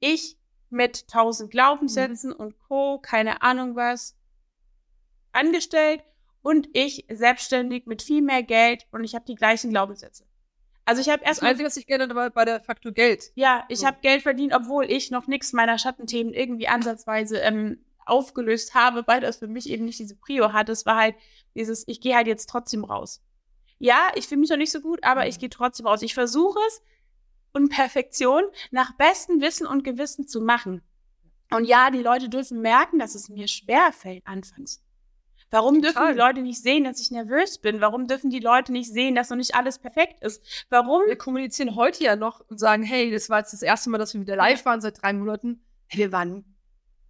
Ich 0.00 0.38
mit 0.70 1.08
tausend 1.08 1.50
Glaubenssätzen 1.50 2.30
mhm. 2.30 2.36
und 2.36 2.58
Co., 2.58 2.98
keine 2.98 3.42
Ahnung 3.42 3.76
was, 3.76 4.15
angestellt 5.36 6.02
und 6.42 6.68
ich 6.72 7.06
selbstständig 7.10 7.86
mit 7.86 8.02
viel 8.02 8.22
mehr 8.22 8.42
Geld 8.42 8.86
und 8.92 9.04
ich 9.04 9.14
habe 9.14 9.24
die 9.24 9.34
gleichen 9.34 9.70
Glaubenssätze. 9.70 10.24
Also 10.84 11.00
ich 11.00 11.08
habe 11.08 11.24
erst 11.24 11.42
Das 11.42 11.48
Einzige, 11.48 11.66
was 11.66 11.76
ich 11.76 11.86
geändert 11.86 12.14
war 12.14 12.30
bei 12.30 12.44
der 12.44 12.60
Faktor 12.60 12.92
Geld. 12.92 13.32
Ja, 13.34 13.64
ich 13.68 13.80
so. 13.80 13.86
habe 13.86 13.98
Geld 14.00 14.22
verdient, 14.22 14.54
obwohl 14.54 14.90
ich 14.90 15.10
noch 15.10 15.26
nichts 15.26 15.52
meiner 15.52 15.78
Schattenthemen 15.78 16.32
irgendwie 16.32 16.68
ansatzweise 16.68 17.38
ähm, 17.38 17.84
aufgelöst 18.04 18.74
habe, 18.74 19.02
weil 19.06 19.20
das 19.20 19.38
für 19.38 19.48
mich 19.48 19.68
eben 19.68 19.84
nicht 19.84 19.98
diese 19.98 20.14
Prio 20.14 20.52
hat. 20.52 20.68
Es 20.68 20.86
war 20.86 20.96
halt 20.96 21.16
dieses, 21.56 21.82
ich 21.88 22.00
gehe 22.00 22.14
halt 22.14 22.28
jetzt 22.28 22.48
trotzdem 22.48 22.84
raus. 22.84 23.20
Ja, 23.78 24.12
ich 24.14 24.28
fühle 24.28 24.40
mich 24.40 24.50
noch 24.50 24.56
nicht 24.56 24.70
so 24.70 24.80
gut, 24.80 25.02
aber 25.02 25.22
mhm. 25.22 25.28
ich 25.28 25.40
gehe 25.40 25.50
trotzdem 25.50 25.86
raus. 25.86 26.02
Ich 26.02 26.14
versuche 26.14 26.60
es 26.68 26.82
und 27.52 27.70
Perfektion 27.70 28.44
nach 28.70 28.94
bestem 28.96 29.40
Wissen 29.40 29.66
und 29.66 29.82
Gewissen 29.82 30.28
zu 30.28 30.40
machen. 30.40 30.82
Und 31.50 31.64
ja, 31.64 31.90
die 31.90 32.02
Leute 32.02 32.28
dürfen 32.28 32.60
merken, 32.60 32.98
dass 32.98 33.14
es 33.14 33.28
mir 33.28 33.48
schwer 33.48 33.92
fällt 33.92 34.26
anfangs. 34.26 34.82
Warum 35.50 35.76
Total. 35.76 35.92
dürfen 35.92 36.12
die 36.12 36.18
Leute 36.18 36.42
nicht 36.42 36.62
sehen, 36.62 36.84
dass 36.84 37.00
ich 37.00 37.10
nervös 37.10 37.58
bin? 37.58 37.80
Warum 37.80 38.08
dürfen 38.08 38.30
die 38.30 38.40
Leute 38.40 38.72
nicht 38.72 38.92
sehen, 38.92 39.14
dass 39.14 39.30
noch 39.30 39.36
nicht 39.36 39.54
alles 39.54 39.78
perfekt 39.78 40.22
ist? 40.22 40.42
Warum? 40.70 41.02
Wir 41.06 41.16
kommunizieren 41.16 41.76
heute 41.76 42.02
ja 42.02 42.16
noch 42.16 42.40
und 42.48 42.58
sagen, 42.58 42.82
hey, 42.82 43.10
das 43.10 43.30
war 43.30 43.38
jetzt 43.38 43.52
das 43.52 43.62
erste 43.62 43.90
Mal, 43.90 43.98
dass 43.98 44.14
wir 44.14 44.20
wieder 44.20 44.36
live 44.36 44.64
waren 44.64 44.80
seit 44.80 45.00
drei 45.00 45.12
Monaten. 45.12 45.64
Hey, 45.86 46.00
wir 46.00 46.12
waren 46.12 46.56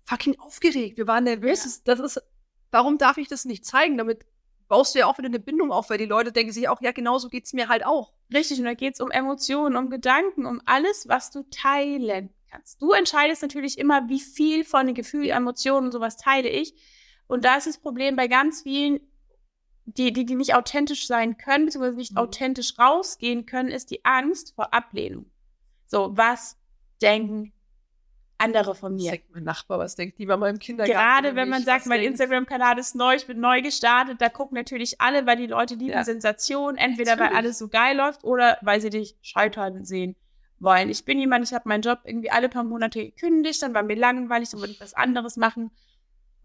fucking 0.04 0.38
aufgeregt. 0.38 0.98
Wir 0.98 1.06
waren 1.06 1.24
nervös. 1.24 1.64
Ja. 1.64 1.94
Das 1.94 2.00
ist, 2.00 2.22
warum 2.70 2.98
darf 2.98 3.16
ich 3.16 3.28
das 3.28 3.46
nicht 3.46 3.64
zeigen? 3.64 3.96
Damit 3.96 4.26
baust 4.68 4.94
du 4.94 4.98
ja 4.98 5.06
auch 5.06 5.18
wieder 5.18 5.28
eine 5.28 5.38
Bindung 5.38 5.72
auf, 5.72 5.90
weil 5.90 5.98
die 5.98 6.06
Leute 6.06 6.32
denken 6.32 6.52
sich 6.52 6.68
auch, 6.68 6.80
ja, 6.80 6.92
genau 6.92 7.18
so 7.18 7.28
geht's 7.28 7.52
mir 7.52 7.68
halt 7.68 7.86
auch. 7.86 8.12
Richtig, 8.32 8.58
und 8.58 8.64
da 8.64 8.74
geht's 8.74 9.00
um 9.00 9.10
Emotionen, 9.10 9.76
um 9.76 9.90
Gedanken, 9.90 10.44
um 10.44 10.60
alles, 10.66 11.08
was 11.08 11.30
du 11.30 11.44
teilen 11.50 12.30
kannst. 12.50 12.82
Du 12.82 12.92
entscheidest 12.92 13.42
natürlich 13.42 13.78
immer, 13.78 14.08
wie 14.08 14.20
viel 14.20 14.64
von 14.64 14.86
den 14.86 14.94
Gefühlen, 14.94 15.30
Emotionen 15.30 15.86
und 15.86 15.92
sowas 15.92 16.16
teile 16.16 16.48
ich. 16.48 16.74
Und 17.26 17.44
da 17.44 17.56
ist 17.56 17.66
das 17.66 17.78
Problem 17.78 18.16
bei 18.16 18.28
ganz 18.28 18.62
vielen, 18.62 19.00
die, 19.84 20.12
die, 20.12 20.26
die 20.26 20.34
nicht 20.34 20.54
authentisch 20.54 21.06
sein 21.06 21.36
können, 21.36 21.66
beziehungsweise 21.66 21.96
nicht 21.96 22.12
mhm. 22.12 22.18
authentisch 22.18 22.78
rausgehen 22.78 23.46
können, 23.46 23.68
ist 23.68 23.90
die 23.90 24.04
Angst 24.04 24.54
vor 24.54 24.72
Ablehnung. 24.74 25.26
So, 25.86 26.16
was 26.16 26.58
denken 27.00 27.52
andere 28.38 28.74
von 28.74 28.94
mir. 28.94 29.12
Sagt 29.12 29.34
mein 29.34 29.44
Nachbar, 29.44 29.78
was 29.78 29.96
denkt 29.96 30.18
die 30.18 30.26
Mama 30.26 30.48
im 30.48 30.58
Kindergarten? 30.58 30.92
Gerade 30.92 31.36
wenn 31.36 31.48
man 31.48 31.62
sagt, 31.62 31.86
mein 31.86 32.02
Instagram-Kanal 32.02 32.78
ist 32.78 32.94
neu, 32.94 33.14
ich 33.14 33.26
bin 33.26 33.40
neu 33.40 33.62
gestartet, 33.62 34.20
da 34.20 34.28
gucken 34.28 34.56
natürlich 34.56 35.00
alle, 35.00 35.26
weil 35.26 35.36
die 35.36 35.46
Leute 35.46 35.74
lieben 35.74 35.92
ja. 35.92 36.04
Sensation, 36.04 36.76
entweder 36.76 37.12
natürlich. 37.12 37.30
weil 37.32 37.38
alles 37.38 37.58
so 37.58 37.68
geil 37.68 37.96
läuft 37.96 38.24
oder 38.24 38.58
weil 38.62 38.80
sie 38.80 38.90
dich 38.90 39.16
scheitern 39.22 39.84
sehen 39.84 40.16
wollen. 40.58 40.88
Ich 40.88 41.04
bin 41.04 41.18
jemand, 41.18 41.44
ich 41.44 41.54
habe 41.54 41.68
meinen 41.68 41.82
Job 41.82 42.00
irgendwie 42.04 42.30
alle 42.30 42.48
paar 42.48 42.64
Monate 42.64 43.04
gekündigt, 43.04 43.62
dann 43.62 43.74
war 43.74 43.82
mir 43.82 43.96
langweilig, 43.96 44.50
dann 44.50 44.60
wollte 44.60 44.72
ich 44.72 44.80
was 44.80 44.94
anderes 44.94 45.36
machen. 45.36 45.70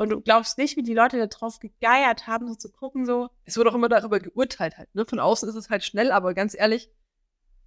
Und 0.01 0.09
du 0.09 0.19
glaubst 0.19 0.57
nicht, 0.57 0.77
wie 0.77 0.81
die 0.81 0.95
Leute 0.95 1.19
da 1.19 1.27
drauf 1.27 1.59
gegeiert 1.59 2.25
haben, 2.25 2.47
so 2.47 2.55
zu 2.55 2.71
gucken, 2.71 3.05
so. 3.05 3.29
Es 3.45 3.55
wird 3.55 3.67
auch 3.67 3.75
immer 3.75 3.87
darüber 3.87 4.19
geurteilt 4.19 4.79
halt, 4.79 4.93
ne? 4.95 5.05
Von 5.05 5.19
außen 5.19 5.47
ist 5.47 5.53
es 5.53 5.69
halt 5.69 5.83
schnell, 5.83 6.11
aber 6.11 6.33
ganz 6.33 6.55
ehrlich, 6.55 6.89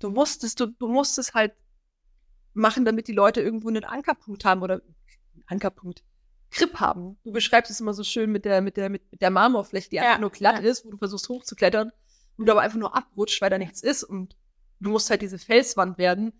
du 0.00 0.10
musstest, 0.10 0.58
du, 0.58 0.66
du 0.66 0.88
musstest 0.88 1.34
halt 1.34 1.52
machen, 2.52 2.84
damit 2.84 3.06
die 3.06 3.12
Leute 3.12 3.40
irgendwo 3.40 3.68
einen 3.68 3.84
Ankerpunkt 3.84 4.44
haben 4.44 4.62
oder 4.62 4.82
Ankerpunkt. 5.46 6.02
Grip 6.50 6.80
haben. 6.80 7.18
Du 7.22 7.30
beschreibst 7.30 7.70
es 7.70 7.78
immer 7.80 7.94
so 7.94 8.02
schön 8.02 8.32
mit 8.32 8.44
der, 8.44 8.62
mit 8.62 8.76
der, 8.76 8.90
mit 8.90 9.02
der 9.12 9.30
Marmorfläche, 9.30 9.90
die 9.90 9.96
ja, 9.96 10.02
einfach 10.02 10.18
nur 10.18 10.30
glatt 10.30 10.64
ja. 10.64 10.68
ist, 10.68 10.84
wo 10.84 10.90
du 10.90 10.96
versuchst 10.96 11.28
hochzuklettern 11.28 11.92
und 12.36 12.46
du 12.46 12.50
aber 12.52 12.62
einfach 12.62 12.78
nur 12.80 12.96
abrutscht, 12.96 13.42
weil 13.42 13.50
da 13.50 13.58
nichts 13.58 13.80
ist 13.80 14.02
und 14.02 14.36
du 14.80 14.90
musst 14.90 15.08
halt 15.08 15.22
diese 15.22 15.38
Felswand 15.38 15.98
werden, 15.98 16.32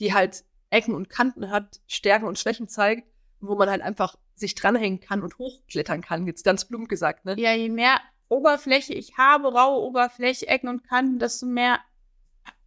die 0.00 0.12
halt 0.12 0.44
Ecken 0.70 0.92
und 0.92 1.08
Kanten 1.08 1.50
hat, 1.50 1.80
Stärken 1.86 2.26
und 2.26 2.36
Schwächen 2.36 2.66
zeigt, 2.66 3.08
wo 3.48 3.54
man 3.56 3.70
halt 3.70 3.82
einfach 3.82 4.16
sich 4.34 4.54
dranhängen 4.54 5.00
kann 5.00 5.22
und 5.22 5.38
hochklettern 5.38 6.02
kann, 6.02 6.26
jetzt 6.26 6.44
ganz 6.44 6.66
plump 6.66 6.88
gesagt, 6.88 7.24
ne? 7.24 7.34
Ja, 7.38 7.52
je 7.52 7.68
mehr 7.68 8.00
Oberfläche 8.28 8.92
ich 8.92 9.16
habe, 9.16 9.52
raue 9.52 9.82
Oberfläche, 9.82 10.48
Ecken 10.48 10.68
und 10.68 10.84
Kanten, 10.84 11.18
desto 11.18 11.46
mehr 11.46 11.80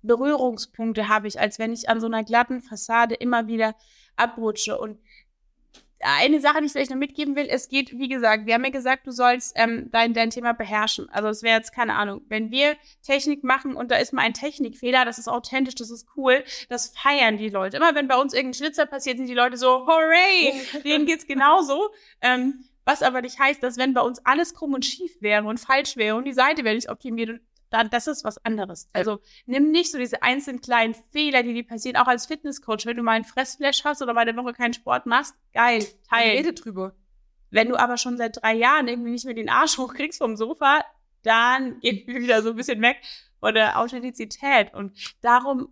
Berührungspunkte 0.02 1.10
habe 1.10 1.28
ich, 1.28 1.40
als 1.40 1.60
wenn 1.60 1.74
ich 1.74 1.90
an 1.90 2.00
so 2.00 2.08
einer 2.08 2.24
glatten 2.24 2.62
Fassade 2.62 3.16
immer 3.16 3.48
wieder 3.48 3.76
abrutsche. 4.16 4.78
Und 4.80 5.00
eine 6.02 6.40
Sache, 6.40 6.60
die 6.60 6.66
ich 6.66 6.72
vielleicht 6.72 6.92
noch 6.92 6.98
mitgeben 6.98 7.36
will, 7.36 7.48
es 7.50 7.68
geht, 7.68 7.92
wie 7.92 8.08
gesagt, 8.08 8.46
wir 8.46 8.54
haben 8.54 8.64
ja 8.64 8.70
gesagt, 8.70 9.06
du 9.06 9.12
sollst 9.12 9.54
ähm, 9.56 9.90
dein, 9.92 10.14
dein 10.14 10.30
Thema 10.30 10.54
beherrschen. 10.54 11.10
Also 11.10 11.28
es 11.28 11.44
wäre 11.44 11.58
jetzt 11.58 11.74
keine 11.74 11.96
Ahnung, 11.96 12.22
wenn 12.30 12.52
wir 12.52 12.76
Technik 13.04 13.44
machen 13.44 13.76
und 13.76 13.92
da 13.92 13.98
ist 13.98 14.14
mal 14.14 14.22
ein 14.22 14.34
Technikfehler, 14.34 15.06
das 15.06 15.20
ist 15.20 15.28
authentisch, 15.28 15.76
das 15.76 15.92
ist 15.92 16.08
cool, 16.16 16.44
das 16.70 16.90
feiern 16.90 17.38
die 17.38 17.50
Leute. 17.50 17.78
Immer 17.78 17.96
wenn 17.96 18.08
bei 18.08 18.16
uns 18.16 18.34
irgendein 18.34 18.54
Schlitzer 18.54 18.86
passiert, 18.86 19.18
sind 19.18 19.28
die 19.28 19.34
Leute 19.34 19.58
so, 19.58 19.86
hooray, 19.86 20.54
denen 20.84 21.06
geht's 21.06 21.28
genauso. 21.28 21.90
Ähm, 22.22 22.64
was 22.86 23.04
aber 23.04 23.22
nicht 23.22 23.38
heißt, 23.38 23.62
dass 23.62 23.78
wenn 23.78 23.94
bei 23.94 24.02
uns 24.02 24.26
alles 24.26 24.56
krumm 24.56 24.74
und 24.74 24.86
schief 24.86 25.22
wäre 25.22 25.46
und 25.46 25.60
falsch 25.60 25.96
wäre 25.96 26.16
und 26.16 26.26
die 26.26 26.34
Seite 26.34 26.64
wäre 26.64 26.74
nicht 26.74 26.90
optimiert 26.90 27.30
und 27.30 27.42
dann, 27.70 27.90
das 27.90 28.08
ist 28.08 28.24
was 28.24 28.44
anderes. 28.46 28.90
Also 28.94 29.20
nimm 29.46 29.72
nicht 29.72 29.92
so 29.92 29.98
diese 29.98 30.24
einzelnen 30.24 30.62
kleinen 30.62 30.96
Fehler, 31.12 31.44
die 31.44 31.54
dir 31.54 31.66
passieren, 31.66 31.98
auch 31.98 32.08
als 32.08 32.26
Fitnesscoach. 32.26 32.86
Wenn 32.86 32.98
du 32.98 33.04
mal 33.04 33.14
einen 33.14 33.26
Fressflash 33.26 33.84
hast 33.84 34.02
oder 34.02 34.14
mal 34.14 34.28
eine 34.28 34.36
Woche 34.36 34.54
keinen 34.54 34.74
Sport 34.74 35.06
machst, 35.06 35.36
geil, 35.54 35.86
teil. 36.10 36.38
Rede 36.38 36.54
drüber. 36.54 36.96
Wenn 37.52 37.70
du 37.70 37.76
aber 37.76 37.98
schon 37.98 38.18
seit 38.18 38.42
drei 38.42 38.56
Jahren 38.56 38.88
irgendwie 38.88 39.12
nicht 39.12 39.26
mehr 39.26 39.34
den 39.34 39.50
Arsch 39.50 39.78
hochkriegst 39.78 40.20
vom 40.20 40.36
Sofa, 40.36 40.84
dann 41.24 41.80
geht 41.80 42.08
wieder 42.08 42.42
so 42.42 42.52
ein 42.52 42.56
bisschen 42.56 42.82
weg 42.82 42.98
von 43.40 43.54
der 43.54 43.80
Authentizität. 43.80 44.74
Und 44.74 44.98
darum 45.22 45.70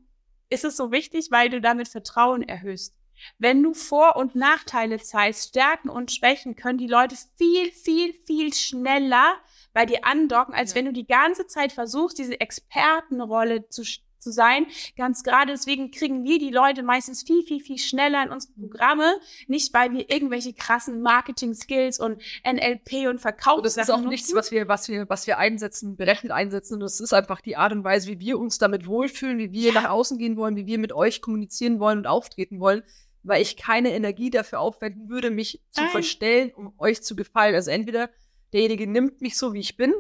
ist 0.50 0.64
es 0.64 0.78
so 0.78 0.92
wichtig, 0.92 1.28
weil 1.32 1.50
du 1.50 1.62
damit 1.62 1.88
Vertrauen 1.88 2.44
erhöhst. 2.44 2.96
Wenn 3.40 3.64
du 3.64 3.74
Vor- 3.74 4.16
und 4.16 4.36
Nachteile 4.36 5.00
zeigst, 5.00 5.50
Stärken 5.50 5.90
und 5.90 6.12
Schwächen, 6.12 6.56
können 6.56 6.78
die 6.78 6.88
Leute 6.88 7.16
viel, 7.36 7.72
viel, 7.72 8.14
viel 8.26 8.54
schneller 8.54 9.36
bei 9.78 9.86
dir 9.86 10.06
andocken, 10.06 10.56
als 10.56 10.72
ja. 10.72 10.78
wenn 10.78 10.86
du 10.86 10.92
die 10.92 11.06
ganze 11.06 11.46
Zeit 11.46 11.72
versuchst, 11.72 12.18
diese 12.18 12.42
Expertenrolle 12.42 13.70
zu, 13.70 13.84
zu 14.18 14.32
sein. 14.32 14.66
Ganz 14.98 15.22
gerade 15.22 15.52
deswegen 15.52 15.92
kriegen 15.92 16.24
wir 16.24 16.40
die 16.40 16.50
Leute 16.50 16.82
meistens 16.82 17.22
viel, 17.22 17.44
viel, 17.44 17.60
viel 17.60 17.78
schneller 17.78 18.24
in 18.24 18.32
unsere 18.32 18.54
Programme. 18.54 19.20
Nicht, 19.46 19.72
weil 19.76 19.92
wir 19.92 20.10
irgendwelche 20.10 20.54
krassen 20.54 21.04
Marketing-Skills 21.04 22.00
und 22.00 22.20
NLP 22.44 23.08
und 23.08 23.22
Verkauf. 23.22 23.62
Das 23.62 23.78
ist 23.78 23.92
auch 23.92 23.98
nutzen. 23.98 24.10
nichts, 24.10 24.34
was 24.34 24.50
wir, 24.50 24.68
was 24.68 24.88
wir, 24.88 25.08
was 25.10 25.28
wir 25.28 25.38
einsetzen, 25.38 25.96
berechnet 25.96 26.32
einsetzen. 26.32 26.80
Das 26.80 27.00
ist 27.00 27.14
einfach 27.14 27.40
die 27.42 27.56
Art 27.56 27.72
und 27.72 27.84
Weise, 27.84 28.08
wie 28.08 28.20
wir 28.20 28.40
uns 28.40 28.58
damit 28.58 28.88
wohlfühlen, 28.88 29.38
wie 29.38 29.52
wir 29.52 29.74
ja. 29.74 29.80
nach 29.80 29.92
außen 29.92 30.18
gehen 30.18 30.38
wollen, 30.38 30.56
wie 30.56 30.66
wir 30.66 30.80
mit 30.80 30.92
euch 30.92 31.22
kommunizieren 31.22 31.80
wollen 31.80 32.00
und 32.00 32.08
auftreten 32.08 32.60
wollen 32.60 32.82
weil 33.24 33.42
ich 33.42 33.58
keine 33.58 33.92
Energie 33.92 34.30
dafür 34.30 34.62
aufwenden 34.62 35.10
würde, 35.10 35.32
mich 35.32 35.60
Nein. 35.76 35.86
zu 35.86 35.92
verstellen, 35.92 36.54
um 36.56 36.74
euch 36.78 37.04
zu 37.04 37.14
gefallen. 37.14 37.56
Also 37.56 37.72
entweder 37.72 38.10
derjenige 38.54 38.88
nimmt 38.88 39.22
mich 39.22 39.38
so, 39.38 39.54
wie 39.54 39.60
ich 39.60 39.78
bin, 39.78 39.94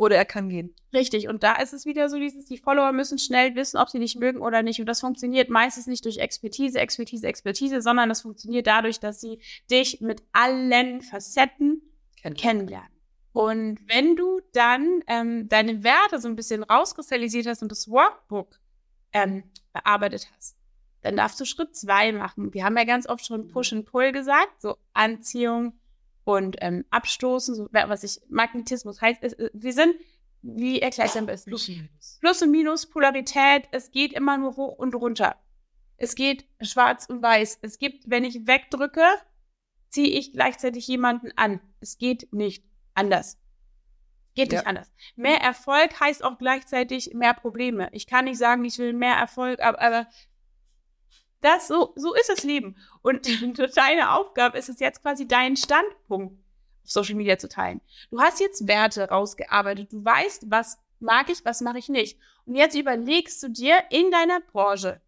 oder 0.00 0.16
er 0.16 0.24
kann 0.24 0.48
gehen. 0.48 0.74
Richtig. 0.94 1.28
Und 1.28 1.42
da 1.42 1.56
ist 1.56 1.74
es 1.74 1.84
wieder 1.84 2.08
so 2.08 2.18
dieses, 2.18 2.46
die 2.46 2.56
Follower 2.56 2.90
müssen 2.90 3.18
schnell 3.18 3.54
wissen, 3.54 3.76
ob 3.76 3.90
sie 3.90 3.98
dich 3.98 4.16
mögen 4.16 4.40
oder 4.40 4.62
nicht. 4.62 4.80
Und 4.80 4.86
das 4.86 5.00
funktioniert 5.00 5.50
meistens 5.50 5.86
nicht 5.86 6.06
durch 6.06 6.16
Expertise, 6.16 6.80
Expertise, 6.80 7.26
Expertise, 7.26 7.82
sondern 7.82 8.08
das 8.08 8.22
funktioniert 8.22 8.66
dadurch, 8.66 8.98
dass 8.98 9.20
sie 9.20 9.40
dich 9.70 10.00
mit 10.00 10.22
allen 10.32 11.02
Facetten 11.02 11.82
Kennen. 12.16 12.34
kennenlernen. 12.34 12.88
Und 13.32 13.78
wenn 13.88 14.16
du 14.16 14.40
dann 14.54 15.02
ähm, 15.06 15.50
deine 15.50 15.84
Werte 15.84 16.18
so 16.18 16.28
ein 16.28 16.36
bisschen 16.36 16.62
rauskristallisiert 16.62 17.46
hast 17.46 17.62
und 17.62 17.70
das 17.70 17.90
Workbook 17.90 18.58
ähm, 19.12 19.44
bearbeitet 19.74 20.28
hast, 20.34 20.56
dann 21.02 21.16
darfst 21.16 21.38
du 21.40 21.44
Schritt 21.44 21.76
zwei 21.76 22.10
machen. 22.12 22.54
Wir 22.54 22.64
haben 22.64 22.78
ja 22.78 22.84
ganz 22.84 23.06
oft 23.06 23.26
schon 23.26 23.48
Push 23.48 23.74
und 23.74 23.84
Pull 23.84 24.12
gesagt, 24.12 24.62
so 24.62 24.78
Anziehung, 24.94 25.74
und 26.24 26.56
ähm, 26.60 26.84
abstoßen, 26.90 27.54
so, 27.54 27.68
was 27.70 28.04
ich 28.04 28.20
Magnetismus 28.28 29.00
heißt, 29.00 29.22
ist, 29.22 29.38
äh, 29.38 29.50
wir 29.52 29.72
sind, 29.72 29.94
wie 30.42 30.80
erkläre 30.80 31.06
ich 31.06 31.14
es 31.14 31.18
am 31.18 31.26
besten? 31.26 31.50
Plus 31.50 31.68
und 31.68 31.76
Minus. 31.76 32.18
Plus 32.20 32.42
und 32.42 32.50
Minus, 32.50 32.86
Polarität, 32.86 33.68
es 33.72 33.90
geht 33.90 34.12
immer 34.12 34.38
nur 34.38 34.56
hoch 34.56 34.78
und 34.78 34.94
runter. 34.94 35.36
Es 35.96 36.14
geht 36.14 36.46
schwarz 36.62 37.06
und 37.06 37.22
weiß. 37.22 37.58
Es 37.62 37.78
gibt, 37.78 38.08
wenn 38.08 38.24
ich 38.24 38.46
wegdrücke, 38.46 39.04
ziehe 39.90 40.18
ich 40.18 40.32
gleichzeitig 40.32 40.86
jemanden 40.86 41.30
an. 41.36 41.60
Es 41.80 41.98
geht 41.98 42.32
nicht 42.32 42.64
anders. 42.94 43.38
Geht 44.34 44.52
nicht 44.52 44.62
ja. 44.62 44.66
anders. 44.66 44.90
Mehr 45.16 45.40
Erfolg 45.40 46.00
heißt 46.00 46.24
auch 46.24 46.38
gleichzeitig 46.38 47.12
mehr 47.12 47.34
Probleme. 47.34 47.88
Ich 47.92 48.06
kann 48.06 48.24
nicht 48.24 48.38
sagen, 48.38 48.64
ich 48.64 48.78
will 48.78 48.92
mehr 48.92 49.14
Erfolg, 49.14 49.60
aber, 49.60 49.80
aber 49.80 50.06
das, 51.40 51.68
so, 51.68 51.92
so 51.96 52.14
ist 52.14 52.28
das 52.28 52.44
Leben. 52.44 52.76
Und 53.02 53.26
deine 53.76 54.12
Aufgabe 54.12 54.58
ist 54.58 54.68
es 54.68 54.80
jetzt 54.80 55.02
quasi 55.02 55.26
dein 55.26 55.56
Standpunkt. 55.56 56.38
Social 56.82 57.14
Media 57.14 57.38
zu 57.38 57.48
teilen. 57.48 57.80
Du 58.10 58.20
hast 58.20 58.40
jetzt 58.40 58.66
Werte 58.66 59.08
rausgearbeitet. 59.08 59.92
Du 59.92 60.04
weißt, 60.04 60.50
was 60.50 60.78
mag 60.98 61.30
ich, 61.30 61.44
was 61.44 61.60
mache 61.60 61.78
ich 61.78 61.88
nicht. 61.88 62.18
Und 62.46 62.56
jetzt 62.56 62.76
überlegst 62.76 63.42
du 63.42 63.48
dir 63.48 63.82
in 63.90 64.10
deiner 64.10 64.40
Branche, 64.40 65.00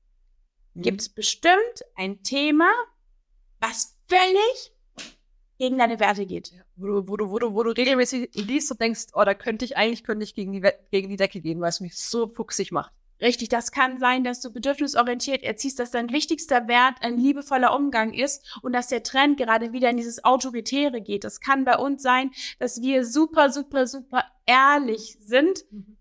mhm. 0.75 0.83
gibt 0.83 1.01
es 1.01 1.09
bestimmt 1.09 1.85
ein 1.97 2.23
Thema, 2.23 2.71
was 3.61 3.99
völlig 4.09 4.73
gegen 5.59 5.79
deine 5.79 6.01
Werte 6.01 6.27
geht. 6.27 6.53
Wo 6.77 6.87
du, 6.87 7.09
wo 7.09 7.17
du, 7.17 7.31
wo 7.31 7.39
du, 7.39 7.55
wo 7.55 7.63
du 7.63 7.71
regelmäßig 7.71 8.31
liest 8.35 8.71
und 8.71 8.81
denkst, 8.81 9.07
oh, 9.15 9.25
da 9.25 9.35
könnte 9.35 9.65
ich 9.65 9.77
eigentlich, 9.77 10.05
könnte 10.05 10.25
ich 10.25 10.35
gegen 10.35 10.53
die, 10.53 10.69
gegen 10.91 11.09
die 11.09 11.17
Decke 11.17 11.41
gehen, 11.41 11.61
weil 11.61 11.69
es 11.69 11.81
mich 11.81 11.97
so 11.97 12.27
fuchsig 12.27 12.73
macht. 12.73 12.93
Richtig, 13.23 13.51
das 13.51 13.71
kann 13.71 14.01
sein, 14.01 14.25
dass 14.25 14.41
du 14.41 14.53
bedürfnisorientiert 14.53 15.45
erziehst, 15.45 15.79
dass 15.79 15.93
dein 15.93 16.11
wichtigster 16.11 16.67
Wert 16.67 16.97
ein 17.03 17.17
liebevoller 17.17 17.73
Umgang 17.73 18.13
ist 18.13 18.59
und 18.63 18.73
dass 18.73 18.89
der 18.89 19.05
Trend 19.05 19.39
gerade 19.39 19.73
wieder 19.73 19.91
in 19.91 19.97
dieses 19.97 20.25
Autoritäre 20.25 21.01
geht. 21.01 21.23
Das 21.23 21.41
kann 21.41 21.65
bei 21.65 21.79
uns 21.79 22.03
sein, 22.03 22.33
dass 22.59 22.83
wir 22.83 23.07
super, 23.07 23.51
super, 23.51 23.87
super 23.87 24.25
ehrlich 24.45 25.19
sind 25.21 25.65
mhm. 25.71 25.99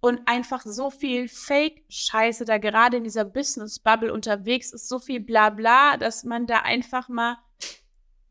und 0.00 0.20
einfach 0.28 0.60
so 0.66 0.90
viel 0.90 1.28
Fake-Scheiße 1.28 2.44
da 2.44 2.58
gerade 2.58 2.98
in 2.98 3.04
dieser 3.04 3.24
Business-Bubble 3.24 4.12
unterwegs 4.12 4.70
ist, 4.74 4.86
so 4.86 4.98
viel 4.98 5.20
Blabla, 5.20 5.96
dass 5.96 6.24
man 6.24 6.46
da 6.46 6.58
einfach 6.58 7.08
mal 7.08 7.38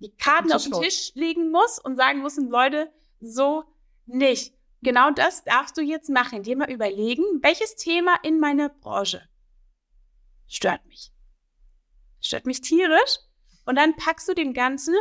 die 0.01 0.15
Karten 0.15 0.53
auf 0.53 0.63
den 0.63 0.74
Tisch 0.74 1.13
legen 1.15 1.50
muss 1.50 1.79
und 1.79 1.95
sagen 1.95 2.19
muss, 2.19 2.38
Leute, 2.38 2.91
so 3.19 3.63
nicht. 4.05 4.53
Genau 4.81 5.12
das 5.12 5.43
darfst 5.43 5.77
du 5.77 5.81
jetzt 5.81 6.09
machen. 6.09 6.43
Dir 6.43 6.57
mal 6.57 6.71
überlegen, 6.71 7.24
welches 7.41 7.75
Thema 7.75 8.15
in 8.24 8.39
meiner 8.39 8.69
Branche 8.69 9.21
stört 10.48 10.86
mich. 10.86 11.12
Stört 12.21 12.45
mich 12.45 12.62
tierisch. 12.62 13.19
Und 13.65 13.75
dann 13.75 13.95
packst 13.95 14.27
du 14.27 14.33
dem 14.33 14.53
Ganzen 14.53 14.95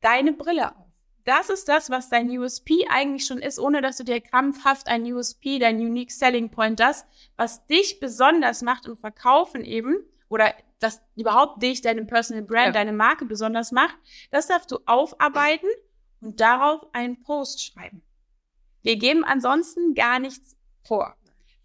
deine 0.00 0.32
Brille 0.32 0.76
auf. 0.76 0.86
Das 1.24 1.50
ist 1.50 1.68
das, 1.68 1.90
was 1.90 2.08
dein 2.08 2.30
USP 2.30 2.86
eigentlich 2.88 3.26
schon 3.26 3.38
ist, 3.38 3.58
ohne 3.58 3.82
dass 3.82 3.98
du 3.98 4.04
dir 4.04 4.20
krampfhaft 4.20 4.88
ein 4.88 5.04
USP, 5.12 5.58
dein 5.58 5.76
Unique 5.76 6.10
Selling 6.10 6.50
Point, 6.50 6.80
das, 6.80 7.04
was 7.36 7.66
dich 7.66 8.00
besonders 8.00 8.62
macht 8.62 8.86
im 8.86 8.96
Verkaufen 8.96 9.62
eben, 9.64 9.96
oder 10.28 10.54
das 10.78 11.02
überhaupt 11.16 11.62
dich, 11.62 11.82
deine 11.82 12.04
Personal 12.04 12.44
Brand, 12.44 12.68
ja. 12.68 12.72
deine 12.72 12.92
Marke 12.92 13.24
besonders 13.26 13.72
macht, 13.72 13.96
das 14.30 14.46
darfst 14.46 14.70
du 14.70 14.78
aufarbeiten 14.86 15.68
und 16.20 16.40
darauf 16.40 16.86
einen 16.94 17.22
Post 17.22 17.62
schreiben. 17.62 18.02
Wir 18.82 18.96
geben 18.96 19.24
ansonsten 19.24 19.94
gar 19.94 20.18
nichts 20.18 20.56
vor. 20.82 21.16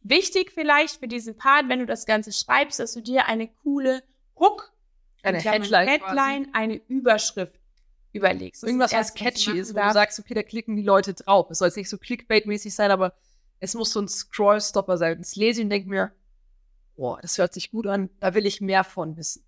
Wichtig 0.02 0.52
vielleicht 0.52 1.00
für 1.00 1.08
diesen 1.08 1.38
Part, 1.38 1.70
wenn 1.70 1.80
du 1.80 1.86
das 1.86 2.06
Ganze 2.06 2.34
schreibst, 2.34 2.80
dass 2.80 2.94
du 2.94 3.02
dir 3.02 3.28
eine 3.28 3.48
coole 3.48 4.04
Hook, 4.38 4.74
eine 5.22 5.40
Headline, 5.40 5.88
Headline 5.88 6.48
eine 6.54 6.76
Überschrift 6.88 7.60
überlegst. 8.12 8.64
Das 8.64 8.68
Irgendwas, 8.68 8.94
was 8.94 9.14
catchy 9.14 9.58
ist, 9.58 9.72
wo 9.72 9.78
darf. 9.78 9.88
du 9.90 9.94
sagst, 9.94 10.20
okay, 10.20 10.34
da 10.34 10.44
klicken 10.44 10.76
die 10.76 10.84
Leute 10.84 11.14
drauf. 11.14 11.50
Es 11.50 11.60
soll 11.60 11.70
jetzt 11.70 11.78
nicht 11.78 11.90
so 11.90 11.98
Clickbait-mäßig 11.98 12.74
sein, 12.74 12.92
aber 12.92 13.14
es 13.60 13.74
muss 13.76 13.92
so 13.92 14.02
ein 14.02 14.08
Scrollstopper 14.08 14.98
sein. 14.98 15.18
Das 15.20 15.36
lese 15.36 15.62
ich 15.62 15.64
und 15.64 15.70
denke 15.70 15.90
mir, 15.90 16.12
boah, 16.96 17.20
das 17.22 17.38
hört 17.38 17.54
sich 17.54 17.72
gut 17.72 17.88
an, 17.88 18.10
da 18.20 18.34
will 18.34 18.46
ich 18.46 18.62
mehr 18.62 18.84
von 18.84 19.18
wissen. 19.18 19.44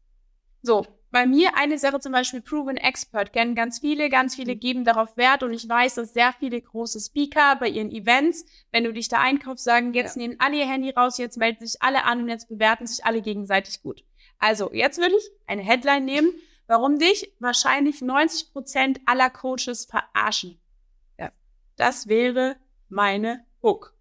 So, 0.62 0.86
bei 1.16 1.26
mir 1.26 1.56
eine 1.56 1.78
Sache 1.78 2.02
zum 2.02 2.12
Beispiel 2.12 2.42
Proven 2.42 2.76
Expert 2.76 3.32
kennen 3.32 3.56
ganz 3.56 3.80
viele, 3.80 4.10
ganz 4.10 4.36
viele 4.36 4.54
mhm. 4.54 4.60
geben 4.60 4.84
darauf 4.84 5.16
Wert 5.16 5.44
und 5.44 5.54
ich 5.54 5.70
weiß, 5.70 5.96
dass 5.96 6.12
sehr 6.12 6.34
viele 6.34 6.60
große 6.60 7.00
Speaker 7.00 7.56
bei 7.56 7.70
ihren 7.70 7.90
Events, 7.90 8.46
wenn 8.74 8.84
du 8.84 8.92
dich 8.92 9.08
da 9.08 9.22
einkaufst, 9.22 9.64
sagen, 9.64 9.94
jetzt 9.94 10.18
ja. 10.18 10.24
nehmen 10.24 10.36
alle 10.40 10.58
ihr 10.58 10.66
Handy 10.66 10.90
raus, 10.90 11.18
jetzt 11.18 11.38
melden 11.38 11.66
sich 11.66 11.82
alle 11.82 12.04
an 12.04 12.24
und 12.24 12.28
jetzt 12.28 12.50
bewerten 12.50 12.86
sich 12.86 13.06
alle 13.06 13.22
gegenseitig 13.22 13.82
gut. 13.82 14.04
Also, 14.40 14.74
jetzt 14.74 14.98
würde 14.98 15.16
ich 15.16 15.24
eine 15.48 15.62
Headline 15.62 16.04
nehmen, 16.04 16.34
warum 16.68 17.00
dich 17.00 17.34
wahrscheinlich 17.40 18.02
90 18.02 18.52
Prozent 18.52 19.00
aller 19.06 19.30
Coaches 19.30 19.86
verarschen. 19.86 20.60
Ja. 21.18 21.32
Das 21.78 22.10
wäre 22.10 22.58
meine 22.90 23.46
Hook. 23.64 23.96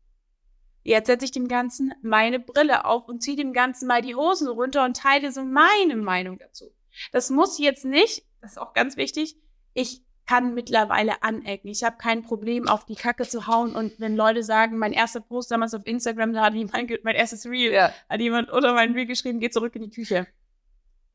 Jetzt 0.83 1.07
setze 1.07 1.27
ich 1.27 1.31
dem 1.31 1.47
Ganzen 1.47 1.95
meine 2.03 2.41
Brille 2.41 2.85
auf 2.87 3.07
und 3.07 3.23
ziehe 3.23 3.37
dem 3.37 3.53
Ganzen 3.53 3.87
mal 3.87 4.03
die 4.03 4.17
Hosen 4.17 4.49
runter 4.49 4.85
und 4.85 4.97
teile 4.97 5.31
so 5.31 5.45
meine 5.45 5.95
Meinung 5.95 6.38
dazu. 6.38 6.75
Das 7.13 7.31
muss 7.31 7.59
jetzt 7.59 7.85
nicht, 7.85 8.25
das 8.41 8.53
ist 8.53 8.59
auch 8.59 8.73
ganz 8.73 8.97
wichtig, 8.97 9.37
ich 9.75 10.03
kann 10.27 10.55
mittlerweile 10.55 11.23
anecken. 11.23 11.69
Ich 11.69 11.85
habe 11.85 11.97
kein 11.99 12.23
Problem, 12.23 12.69
auf 12.69 12.87
die 12.87 12.95
Kacke 12.95 13.29
zu 13.29 13.47
hauen. 13.47 13.75
Und 13.75 14.01
wenn 14.01 14.17
Leute 14.17 14.43
sagen, 14.43 14.79
mein 14.79 14.93
erster 14.93 15.21
Post 15.21 15.51
damals 15.51 15.75
auf 15.75 15.87
Instagram, 15.87 16.33
da 16.33 16.43
hat 16.43 16.55
jemand, 16.55 16.91
mein 17.05 17.15
erstes 17.15 17.47
Reel, 17.47 17.73
ja. 17.73 17.93
hat 18.09 18.21
jemand 18.21 18.51
unter 18.51 18.73
mein 18.73 18.93
Reel 18.93 19.07
geschrieben, 19.07 19.41
geh 19.41 19.51
zurück 19.51 19.77
in 19.77 19.83
die 19.83 19.91
Küche. 19.91 20.27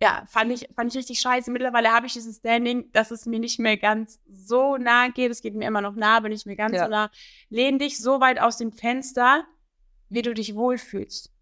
Ja, 0.02 0.24
fand 0.28 0.52
ich, 0.52 0.70
fand 0.76 0.92
ich 0.92 0.98
richtig 0.98 1.20
scheiße. 1.20 1.52
Mittlerweile 1.52 1.92
habe 1.92 2.06
ich 2.06 2.13
dieses 2.13 2.38
Standing, 2.38 2.89
dass 2.94 3.12
es 3.12 3.26
mir 3.26 3.39
nicht 3.39 3.60
mehr 3.60 3.76
ganz 3.76 4.20
so 4.30 4.78
nah 4.78 5.10
geht. 5.10 5.32
Es 5.32 5.42
geht 5.42 5.56
mir 5.56 5.68
immer 5.68 5.82
noch 5.82 5.96
nah, 5.96 6.18
aber 6.18 6.30
nicht 6.30 6.46
mehr 6.46 6.56
ganz 6.56 6.76
ja. 6.76 6.86
so 6.86 6.89
nah. 6.89 7.12
Lehn 7.50 7.80
dich 7.80 8.00
so 8.00 8.22
weit 8.22 8.39
aus 8.39 8.58
dem 8.58 8.72
Fenster, 8.72 9.46
wie 10.08 10.22
du 10.22 10.34
dich 10.34 10.56
wohlfühlst. 10.56 11.34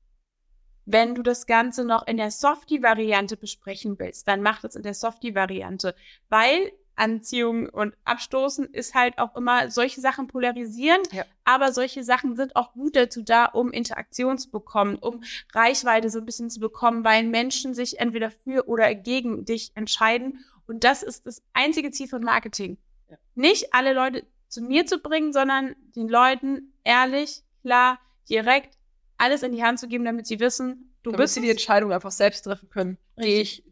Wenn 0.89 1.15
du 1.15 1.21
das 1.21 1.45
Ganze 1.45 1.83
noch 1.83 2.07
in 2.07 2.15
der 2.15 2.31
Softie-Variante 2.31 3.35
besprechen 3.35 3.99
willst, 3.99 4.25
dann 4.27 4.41
mach 4.41 4.61
das 4.61 4.77
in 4.77 4.83
der 4.83 4.93
Softie-Variante, 4.93 5.93
weil 6.29 6.71
Anziehung 6.95 7.67
und 7.67 7.93
Abstoßen 8.05 8.65
ist 8.65 8.95
halt 8.95 9.19
auch 9.19 9.35
immer 9.35 9.69
solche 9.69 9.99
Sachen 9.99 10.27
polarisieren, 10.27 11.01
ja. 11.11 11.25
aber 11.43 11.73
solche 11.73 12.05
Sachen 12.05 12.37
sind 12.37 12.55
auch 12.55 12.71
gut 12.71 12.95
dazu 12.95 13.21
da, 13.21 13.45
um 13.45 13.71
Interaktion 13.71 14.37
zu 14.37 14.49
bekommen, 14.49 14.95
um 14.95 15.21
Reichweite 15.53 16.09
so 16.09 16.19
ein 16.19 16.25
bisschen 16.25 16.49
zu 16.49 16.61
bekommen, 16.61 17.03
weil 17.03 17.23
Menschen 17.25 17.73
sich 17.73 17.99
entweder 17.99 18.31
für 18.31 18.67
oder 18.69 18.95
gegen 18.95 19.43
dich 19.43 19.73
entscheiden 19.75 20.39
und 20.67 20.85
das 20.85 21.03
ist 21.03 21.25
das 21.25 21.43
einzige 21.53 21.91
Ziel 21.91 22.07
von 22.07 22.23
Marketing. 22.23 22.77
Ja. 23.09 23.17
Nicht 23.35 23.73
alle 23.73 23.93
Leute 23.93 24.25
zu 24.47 24.61
mir 24.61 24.85
zu 24.85 24.99
bringen, 24.99 25.33
sondern 25.33 25.75
den 25.97 26.07
Leuten 26.07 26.73
ehrlich, 26.85 27.43
klar, 27.61 27.99
direkt 28.29 28.76
alles 29.17 29.43
in 29.43 29.51
die 29.51 29.63
Hand 29.63 29.79
zu 29.79 29.87
geben, 29.87 30.05
damit 30.05 30.27
sie 30.27 30.39
wissen, 30.39 30.93
du 31.03 31.11
damit 31.11 31.23
bist 31.23 31.33
sie 31.35 31.41
die 31.41 31.49
Entscheidung 31.49 31.91
einfach 31.91 32.11
selbst 32.11 32.43
treffen 32.43 32.69
können. 32.69 32.97
Gehe 33.17 33.41
ich 33.41 33.63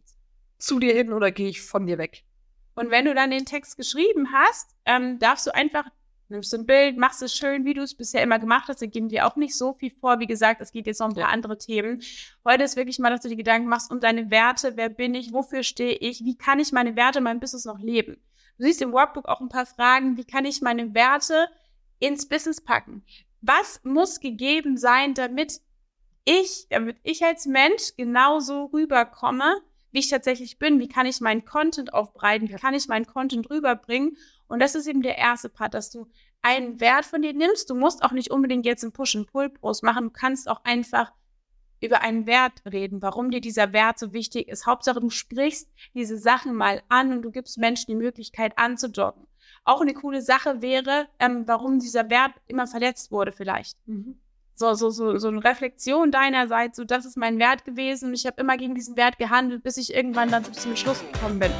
zu 0.57 0.79
dir 0.79 0.93
hin 0.93 1.13
oder 1.13 1.31
gehe 1.31 1.49
ich 1.49 1.61
von 1.61 1.85
dir 1.85 1.97
weg? 1.97 2.23
Und 2.75 2.91
wenn 2.91 3.05
du 3.05 3.13
dann 3.13 3.31
den 3.31 3.45
Text 3.45 3.77
geschrieben 3.77 4.31
hast, 4.33 4.75
ähm, 4.85 5.17
darfst 5.19 5.47
du 5.47 5.55
einfach, 5.55 5.85
nimmst 6.27 6.51
du 6.51 6.57
ein 6.57 6.65
Bild, 6.65 6.97
machst 6.97 7.21
es 7.21 7.33
schön, 7.35 7.63
wie 7.63 7.73
du 7.73 7.81
es 7.81 7.95
bisher 7.95 8.21
immer 8.21 8.37
gemacht 8.37 8.67
hast. 8.67 8.81
Da 8.81 8.85
geben 8.85 9.09
wir 9.11 9.25
auch 9.25 9.37
nicht 9.37 9.55
so 9.57 9.73
viel 9.73 9.91
vor. 9.91 10.19
Wie 10.19 10.27
gesagt, 10.27 10.59
es 10.59 10.71
geht 10.71 10.87
jetzt 10.87 10.99
noch 10.99 11.07
ein 11.07 11.13
paar 11.13 11.23
ja. 11.23 11.29
andere 11.29 11.57
Themen. 11.57 12.01
Heute 12.43 12.63
ist 12.63 12.75
wirklich 12.75 12.99
mal, 12.99 13.11
dass 13.11 13.21
du 13.21 13.29
dir 13.29 13.37
Gedanken 13.37 13.69
machst 13.69 13.91
um 13.91 14.01
deine 14.01 14.29
Werte. 14.29 14.75
Wer 14.75 14.89
bin 14.89 15.15
ich? 15.15 15.31
Wofür 15.31 15.63
stehe 15.63 15.95
ich? 15.95 16.25
Wie 16.25 16.37
kann 16.37 16.59
ich 16.59 16.73
meine 16.73 16.95
Werte 16.95 17.19
in 17.19 17.23
meinem 17.23 17.39
Business 17.39 17.65
noch 17.65 17.79
leben? 17.79 18.17
Du 18.57 18.65
siehst 18.65 18.81
im 18.81 18.91
Workbook 18.91 19.27
auch 19.27 19.41
ein 19.41 19.49
paar 19.49 19.65
Fragen. 19.65 20.17
Wie 20.17 20.25
kann 20.25 20.45
ich 20.45 20.61
meine 20.61 20.93
Werte 20.93 21.47
ins 21.99 22.27
Business 22.27 22.61
packen? 22.61 23.03
Was 23.45 23.81
muss 23.83 24.19
gegeben 24.19 24.77
sein, 24.77 25.13
damit 25.13 25.61
ich, 26.25 26.67
damit 26.69 26.97
ich 27.03 27.23
als 27.23 27.45
Mensch 27.45 27.95
genauso 27.95 28.65
rüberkomme, 28.65 29.61
wie 29.91 29.99
ich 29.99 30.09
tatsächlich 30.09 30.59
bin, 30.59 30.79
wie 30.79 30.89
kann 30.89 31.05
ich 31.05 31.21
meinen 31.21 31.45
Content 31.45 31.93
aufbreiten, 31.93 32.49
wie 32.49 32.53
kann 32.53 32.73
ich 32.73 32.87
meinen 32.87 33.05
Content 33.05 33.49
rüberbringen. 33.49 34.17
Und 34.47 34.59
das 34.59 34.75
ist 34.75 34.87
eben 34.87 35.01
der 35.01 35.17
erste 35.17 35.49
Part, 35.49 35.73
dass 35.73 35.91
du 35.91 36.07
einen 36.41 36.79
Wert 36.79 37.05
von 37.05 37.21
dir 37.21 37.33
nimmst. 37.33 37.69
Du 37.69 37.75
musst 37.75 38.03
auch 38.03 38.11
nicht 38.11 38.31
unbedingt 38.31 38.65
jetzt 38.65 38.83
einen 38.83 38.93
Push-and-Pull-Post 38.93 39.83
machen. 39.83 40.05
Du 40.05 40.09
kannst 40.09 40.49
auch 40.49 40.63
einfach 40.63 41.13
über 41.81 42.01
einen 42.01 42.25
Wert 42.25 42.61
reden, 42.71 43.01
warum 43.01 43.31
dir 43.31 43.41
dieser 43.41 43.73
Wert 43.73 43.99
so 43.99 44.13
wichtig 44.13 44.47
ist. 44.47 44.65
Hauptsache, 44.65 44.99
du 44.99 45.09
sprichst 45.09 45.69
diese 45.93 46.17
Sachen 46.17 46.55
mal 46.55 46.81
an 46.89 47.11
und 47.11 47.21
du 47.21 47.31
gibst 47.31 47.57
Menschen 47.57 47.87
die 47.87 47.95
Möglichkeit 47.95 48.57
anzudocken. 48.57 49.27
Auch 49.67 49.81
eine 49.81 49.95
coole 49.95 50.21
Sache 50.21 50.61
wäre, 50.61 51.07
ähm, 51.19 51.47
warum 51.47 51.79
dieser 51.79 52.07
Wert 52.11 52.33
immer 52.45 52.67
verletzt 52.67 53.11
wurde 53.11 53.31
vielleicht. 53.31 53.75
Mhm. 53.87 54.15
So, 54.53 54.75
so, 54.75 54.91
so, 54.91 55.17
so 55.17 55.27
eine 55.27 55.43
Reflexion 55.43 56.11
deinerseits, 56.11 56.77
so 56.77 56.85
das 56.85 57.03
ist 57.03 57.17
mein 57.17 57.39
Wert 57.39 57.65
gewesen 57.65 58.09
und 58.09 58.13
ich 58.13 58.27
habe 58.27 58.39
immer 58.39 58.57
gegen 58.57 58.75
diesen 58.75 58.95
Wert 58.95 59.17
gehandelt, 59.17 59.63
bis 59.63 59.77
ich 59.77 59.93
irgendwann 59.93 60.29
dann 60.29 60.45
zum 60.53 60.75
Schluss 60.75 61.03
gekommen 61.11 61.39
bin. 61.39 61.51